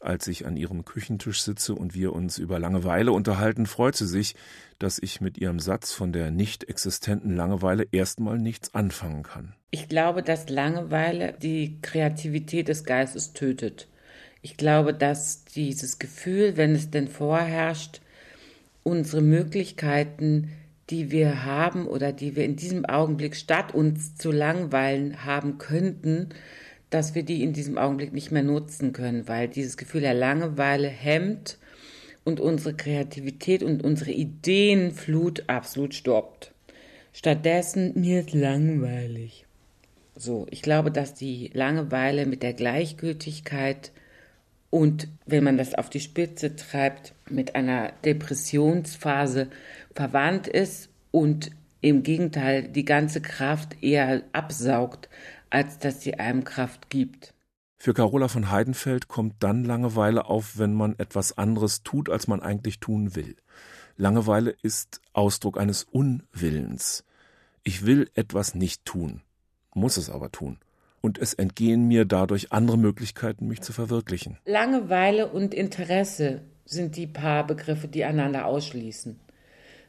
Als 0.00 0.28
ich 0.28 0.46
an 0.46 0.56
ihrem 0.56 0.86
Küchentisch 0.86 1.42
sitze 1.42 1.74
und 1.74 1.94
wir 1.94 2.14
uns 2.14 2.38
über 2.38 2.58
Langeweile 2.58 3.12
unterhalten, 3.12 3.66
freut 3.66 3.96
sie 3.96 4.06
sich, 4.06 4.34
dass 4.78 4.98
ich 4.98 5.20
mit 5.20 5.36
ihrem 5.36 5.60
Satz 5.60 5.92
von 5.92 6.12
der 6.12 6.30
nicht 6.30 6.64
existenten 6.64 7.36
Langeweile 7.36 7.86
erstmal 7.92 8.38
nichts 8.38 8.74
anfangen 8.74 9.22
kann. 9.22 9.54
Ich 9.70 9.88
glaube, 9.88 10.22
dass 10.22 10.48
Langeweile 10.48 11.34
die 11.40 11.78
Kreativität 11.82 12.68
des 12.68 12.84
Geistes 12.84 13.34
tötet. 13.34 13.88
Ich 14.40 14.56
glaube, 14.56 14.94
dass 14.94 15.44
dieses 15.44 15.98
Gefühl, 15.98 16.56
wenn 16.56 16.74
es 16.74 16.90
denn 16.90 17.08
vorherrscht, 17.08 18.00
unsere 18.82 19.20
Möglichkeiten, 19.20 20.50
die 20.90 21.10
wir 21.10 21.44
haben 21.44 21.86
oder 21.86 22.12
die 22.12 22.36
wir 22.36 22.44
in 22.44 22.56
diesem 22.56 22.84
Augenblick 22.84 23.36
statt 23.36 23.74
uns 23.74 24.16
zu 24.16 24.32
langweilen 24.32 25.24
haben 25.24 25.58
könnten, 25.58 26.30
dass 26.90 27.14
wir 27.14 27.22
die 27.22 27.42
in 27.42 27.52
diesem 27.52 27.78
Augenblick 27.78 28.12
nicht 28.12 28.32
mehr 28.32 28.42
nutzen 28.42 28.92
können, 28.92 29.28
weil 29.28 29.48
dieses 29.48 29.76
Gefühl 29.76 30.00
der 30.00 30.14
Langeweile 30.14 30.88
hemmt 30.88 31.58
und 32.24 32.40
unsere 32.40 32.74
Kreativität 32.74 33.62
und 33.62 33.84
unsere 33.84 34.10
Ideenflut 34.10 35.44
absolut 35.48 35.94
stoppt. 35.94 36.52
Stattdessen, 37.12 37.92
mir 37.94 38.20
ist 38.20 38.32
langweilig. 38.32 39.46
So, 40.16 40.46
ich 40.50 40.62
glaube, 40.62 40.90
dass 40.90 41.14
die 41.14 41.50
Langeweile 41.54 42.26
mit 42.26 42.42
der 42.42 42.52
Gleichgültigkeit 42.52 43.92
und, 44.70 45.08
wenn 45.26 45.42
man 45.42 45.58
das 45.58 45.74
auf 45.74 45.90
die 45.90 46.00
Spitze 46.00 46.54
treibt, 46.54 47.12
mit 47.28 47.56
einer 47.56 47.92
Depressionsphase 48.04 49.48
verwandt 49.94 50.46
ist 50.46 50.88
und 51.10 51.50
im 51.80 52.02
Gegenteil 52.02 52.68
die 52.68 52.84
ganze 52.84 53.20
Kraft 53.20 53.82
eher 53.82 54.22
absaugt, 54.32 55.08
als 55.48 55.78
dass 55.78 56.02
sie 56.02 56.14
einem 56.14 56.44
Kraft 56.44 56.90
gibt. 56.90 57.34
Für 57.78 57.94
Carola 57.94 58.28
von 58.28 58.50
Heidenfeld 58.50 59.08
kommt 59.08 59.36
dann 59.40 59.64
Langeweile 59.64 60.26
auf, 60.26 60.58
wenn 60.58 60.74
man 60.74 60.98
etwas 60.98 61.38
anderes 61.38 61.82
tut, 61.82 62.10
als 62.10 62.28
man 62.28 62.42
eigentlich 62.42 62.78
tun 62.78 63.16
will. 63.16 63.36
Langeweile 63.96 64.54
ist 64.62 65.00
Ausdruck 65.14 65.58
eines 65.58 65.84
Unwillens. 65.84 67.04
Ich 67.64 67.86
will 67.86 68.10
etwas 68.14 68.54
nicht 68.54 68.84
tun, 68.84 69.22
muss 69.74 69.96
es 69.96 70.10
aber 70.10 70.30
tun. 70.30 70.58
Und 71.00 71.16
es 71.16 71.32
entgehen 71.32 71.88
mir 71.88 72.04
dadurch 72.04 72.52
andere 72.52 72.76
Möglichkeiten, 72.76 73.48
mich 73.48 73.62
zu 73.62 73.72
verwirklichen. 73.72 74.36
Langeweile 74.44 75.28
und 75.28 75.54
Interesse 75.54 76.42
sind 76.66 76.96
die 76.96 77.06
paar 77.06 77.46
Begriffe, 77.46 77.88
die 77.88 78.04
einander 78.04 78.44
ausschließen. 78.44 79.18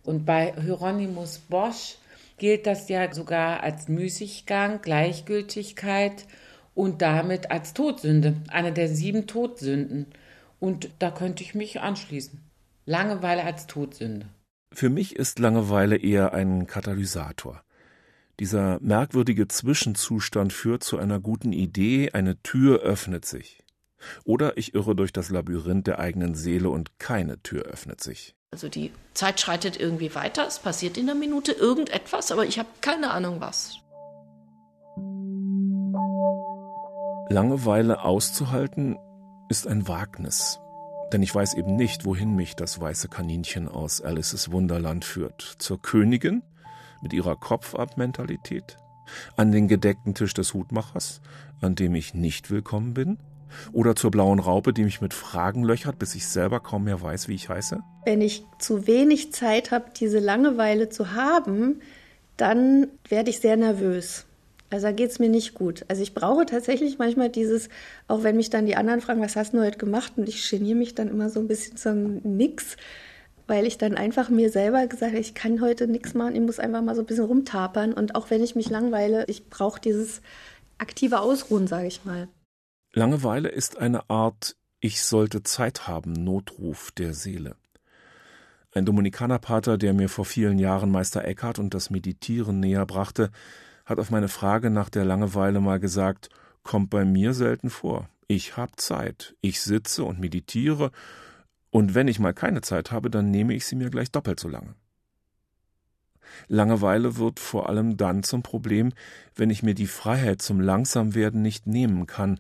Und 0.03 0.25
bei 0.25 0.53
Hieronymus 0.61 1.39
Bosch 1.39 1.97
gilt 2.37 2.65
das 2.65 2.89
ja 2.89 3.13
sogar 3.13 3.61
als 3.61 3.87
Müßiggang, 3.87 4.81
Gleichgültigkeit 4.81 6.25
und 6.73 7.01
damit 7.01 7.51
als 7.51 7.73
Todsünde, 7.73 8.35
eine 8.49 8.71
der 8.71 8.87
sieben 8.87 9.27
Todsünden. 9.27 10.07
Und 10.59 10.89
da 10.99 11.11
könnte 11.11 11.43
ich 11.43 11.55
mich 11.55 11.81
anschließen. 11.81 12.39
Langeweile 12.85 13.43
als 13.43 13.67
Todsünde. 13.67 14.27
Für 14.73 14.89
mich 14.89 15.15
ist 15.15 15.39
Langeweile 15.39 15.97
eher 15.97 16.33
ein 16.33 16.65
Katalysator. 16.65 17.63
Dieser 18.39 18.79
merkwürdige 18.79 19.47
Zwischenzustand 19.47 20.51
führt 20.51 20.83
zu 20.83 20.97
einer 20.97 21.19
guten 21.19 21.53
Idee, 21.53 22.11
eine 22.13 22.41
Tür 22.41 22.79
öffnet 22.79 23.25
sich. 23.25 23.63
Oder 24.23 24.57
ich 24.57 24.73
irre 24.73 24.95
durch 24.95 25.13
das 25.13 25.29
Labyrinth 25.29 25.85
der 25.85 25.99
eigenen 25.99 26.33
Seele 26.33 26.69
und 26.69 26.97
keine 26.97 27.41
Tür 27.43 27.63
öffnet 27.65 28.01
sich. 28.01 28.35
Also 28.53 28.67
die 28.67 28.91
Zeit 29.13 29.39
schreitet 29.39 29.79
irgendwie 29.79 30.13
weiter, 30.13 30.45
es 30.45 30.59
passiert 30.59 30.97
in 30.97 31.05
der 31.05 31.15
Minute 31.15 31.53
irgendetwas, 31.53 32.33
aber 32.33 32.45
ich 32.45 32.59
habe 32.59 32.67
keine 32.81 33.11
Ahnung 33.11 33.39
was. 33.39 33.77
Langeweile 37.33 38.03
auszuhalten 38.03 38.99
ist 39.47 39.67
ein 39.67 39.87
Wagnis, 39.87 40.59
denn 41.13 41.23
ich 41.23 41.33
weiß 41.33 41.53
eben 41.53 41.77
nicht, 41.77 42.03
wohin 42.03 42.35
mich 42.35 42.57
das 42.57 42.81
weiße 42.81 43.07
Kaninchen 43.07 43.69
aus 43.69 44.01
Alices 44.01 44.51
Wunderland 44.51 45.05
führt. 45.05 45.55
Zur 45.59 45.81
Königin 45.81 46.43
mit 47.01 47.13
ihrer 47.13 47.37
Kopfab-Mentalität? 47.37 48.75
An 49.37 49.53
den 49.53 49.69
gedeckten 49.69 50.13
Tisch 50.13 50.33
des 50.33 50.53
Hutmachers, 50.53 51.21
an 51.61 51.75
dem 51.75 51.95
ich 51.95 52.13
nicht 52.13 52.51
willkommen 52.51 52.93
bin? 52.93 53.17
Oder 53.73 53.95
zur 53.95 54.11
blauen 54.11 54.39
Raupe, 54.39 54.73
die 54.73 54.83
mich 54.83 55.01
mit 55.01 55.13
Fragen 55.13 55.63
löchert, 55.63 55.99
bis 55.99 56.15
ich 56.15 56.27
selber 56.27 56.59
kaum 56.59 56.85
mehr 56.85 57.01
weiß, 57.01 57.27
wie 57.27 57.35
ich 57.35 57.49
heiße? 57.49 57.79
Wenn 58.05 58.21
ich 58.21 58.45
zu 58.59 58.87
wenig 58.87 59.33
Zeit 59.33 59.71
habe, 59.71 59.85
diese 59.95 60.19
Langeweile 60.19 60.89
zu 60.89 61.13
haben, 61.13 61.81
dann 62.37 62.87
werde 63.07 63.29
ich 63.29 63.39
sehr 63.39 63.57
nervös. 63.57 64.25
Also 64.71 64.87
da 64.87 64.93
geht 64.93 65.11
es 65.11 65.19
mir 65.19 65.29
nicht 65.29 65.53
gut. 65.53 65.83
Also 65.89 66.01
ich 66.01 66.13
brauche 66.13 66.45
tatsächlich 66.45 66.97
manchmal 66.97 67.29
dieses, 67.29 67.67
auch 68.07 68.23
wenn 68.23 68.37
mich 68.37 68.49
dann 68.49 68.65
die 68.65 68.77
anderen 68.77 69.01
fragen, 69.01 69.21
was 69.21 69.35
hast 69.35 69.53
du 69.53 69.59
heute 69.59 69.77
gemacht? 69.77 70.13
Und 70.15 70.29
ich 70.29 70.49
geniere 70.49 70.77
mich 70.77 70.95
dann 70.95 71.09
immer 71.09 71.29
so 71.29 71.41
ein 71.41 71.47
bisschen 71.47 71.75
zu 71.75 71.93
nix, 71.93 72.77
weil 73.47 73.67
ich 73.67 73.77
dann 73.77 73.95
einfach 73.95 74.29
mir 74.29 74.49
selber 74.49 74.87
gesagt 74.87 75.11
habe, 75.11 75.19
ich 75.19 75.33
kann 75.33 75.59
heute 75.59 75.87
nichts 75.87 76.13
machen, 76.13 76.35
ich 76.35 76.41
muss 76.41 76.57
einfach 76.57 76.81
mal 76.81 76.95
so 76.95 77.01
ein 77.01 77.05
bisschen 77.05 77.25
rumtapern. 77.25 77.91
Und 77.91 78.15
auch 78.15 78.29
wenn 78.29 78.41
ich 78.41 78.55
mich 78.55 78.69
langweile, 78.69 79.25
ich 79.27 79.49
brauche 79.49 79.81
dieses 79.81 80.21
aktive 80.77 81.19
Ausruhen, 81.19 81.67
sage 81.67 81.87
ich 81.87 82.05
mal. 82.05 82.29
Langeweile 82.93 83.47
ist 83.47 83.77
eine 83.77 84.09
Art 84.09 84.57
Ich 84.81 85.01
sollte 85.01 85.43
Zeit 85.43 85.87
haben 85.87 86.11
Notruf 86.11 86.91
der 86.91 87.13
Seele. 87.13 87.55
Ein 88.73 88.85
Dominikanerpater, 88.85 89.77
der 89.77 89.93
mir 89.93 90.09
vor 90.09 90.25
vielen 90.25 90.59
Jahren 90.59 90.91
Meister 90.91 91.23
Eckhart 91.23 91.57
und 91.57 91.73
das 91.73 91.89
Meditieren 91.89 92.59
näher 92.59 92.85
brachte, 92.85 93.31
hat 93.85 93.97
auf 93.97 94.11
meine 94.11 94.27
Frage 94.27 94.69
nach 94.69 94.89
der 94.89 95.05
Langeweile 95.05 95.61
mal 95.61 95.79
gesagt, 95.79 96.27
kommt 96.63 96.89
bei 96.89 97.05
mir 97.05 97.33
selten 97.33 97.69
vor. 97.69 98.09
Ich 98.27 98.57
hab 98.57 98.77
Zeit. 98.77 99.35
Ich 99.39 99.61
sitze 99.61 100.03
und 100.03 100.19
meditiere, 100.19 100.91
und 101.69 101.95
wenn 101.95 102.09
ich 102.09 102.19
mal 102.19 102.33
keine 102.33 102.59
Zeit 102.59 102.91
habe, 102.91 103.09
dann 103.09 103.31
nehme 103.31 103.53
ich 103.53 103.65
sie 103.65 103.77
mir 103.77 103.89
gleich 103.89 104.11
doppelt 104.11 104.41
so 104.41 104.49
lange. 104.49 104.75
Langeweile 106.49 107.15
wird 107.15 107.39
vor 107.39 107.69
allem 107.69 107.95
dann 107.95 108.23
zum 108.23 108.43
Problem, 108.43 108.91
wenn 109.33 109.49
ich 109.49 109.63
mir 109.63 109.75
die 109.75 109.87
Freiheit 109.87 110.41
zum 110.41 110.59
Langsamwerden 110.59 111.41
nicht 111.41 111.67
nehmen 111.67 112.05
kann 112.05 112.37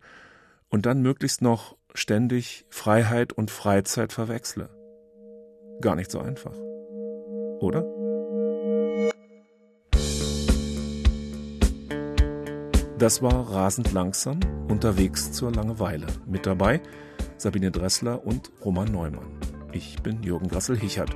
und 0.71 0.85
dann 0.85 1.01
möglichst 1.01 1.41
noch 1.43 1.75
ständig 1.93 2.65
Freiheit 2.69 3.33
und 3.33 3.51
Freizeit 3.51 4.13
verwechsle. 4.13 4.69
Gar 5.81 5.95
nicht 5.95 6.09
so 6.09 6.19
einfach. 6.19 6.55
Oder? 7.59 7.85
Das 12.97 13.21
war 13.21 13.51
rasend 13.51 13.91
langsam 13.93 14.39
unterwegs 14.67 15.31
zur 15.31 15.51
Langeweile. 15.51 16.07
Mit 16.25 16.45
dabei 16.45 16.81
Sabine 17.37 17.71
Dressler 17.71 18.25
und 18.25 18.51
Roman 18.63 18.91
Neumann. 18.91 19.39
Ich 19.73 20.01
bin 20.01 20.23
Jürgen 20.23 20.47
Grassel-Hichert 20.47 21.09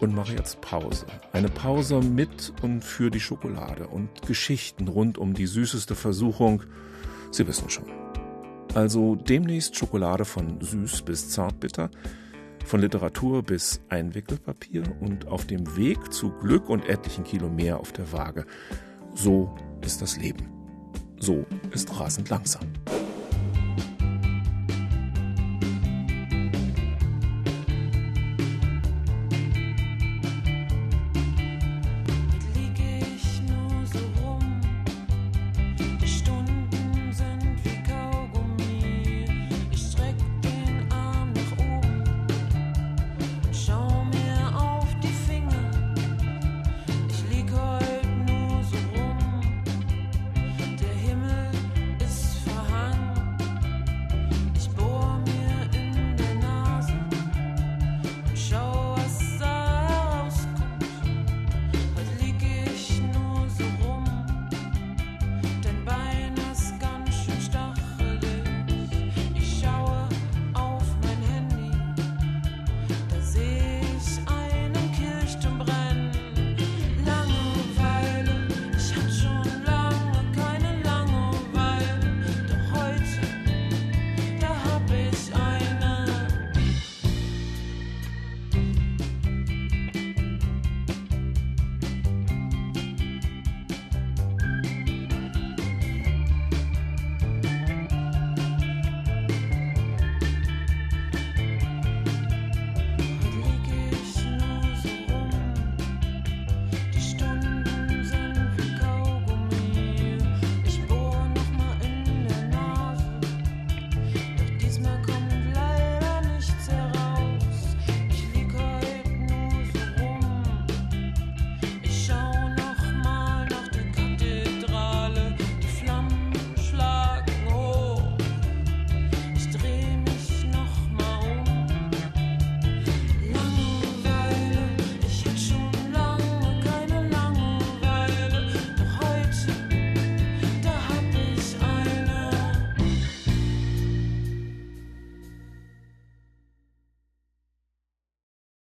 und 0.00 0.14
mache 0.14 0.34
jetzt 0.34 0.60
Pause. 0.62 1.06
Eine 1.32 1.48
Pause 1.48 2.00
mit 2.00 2.52
und 2.62 2.82
für 2.82 3.10
die 3.10 3.20
Schokolade 3.20 3.86
und 3.86 4.26
Geschichten 4.26 4.88
rund 4.88 5.18
um 5.18 5.34
die 5.34 5.46
süßeste 5.46 5.94
Versuchung. 5.94 6.62
Sie 7.30 7.46
wissen 7.46 7.68
schon. 7.68 8.09
Also 8.74 9.16
demnächst 9.16 9.76
Schokolade 9.76 10.24
von 10.24 10.60
süß 10.60 11.02
bis 11.02 11.30
zartbitter, 11.30 11.90
von 12.64 12.80
Literatur 12.80 13.42
bis 13.42 13.80
Einwickelpapier 13.88 14.84
und 15.00 15.26
auf 15.26 15.44
dem 15.44 15.76
Weg 15.76 16.12
zu 16.12 16.30
Glück 16.30 16.68
und 16.68 16.88
etlichen 16.88 17.24
Kilo 17.24 17.48
mehr 17.48 17.80
auf 17.80 17.92
der 17.92 18.12
Waage. 18.12 18.46
So 19.14 19.54
ist 19.80 20.00
das 20.02 20.16
Leben. 20.16 20.48
So 21.18 21.44
ist 21.72 21.98
rasend 21.98 22.30
langsam. 22.30 22.62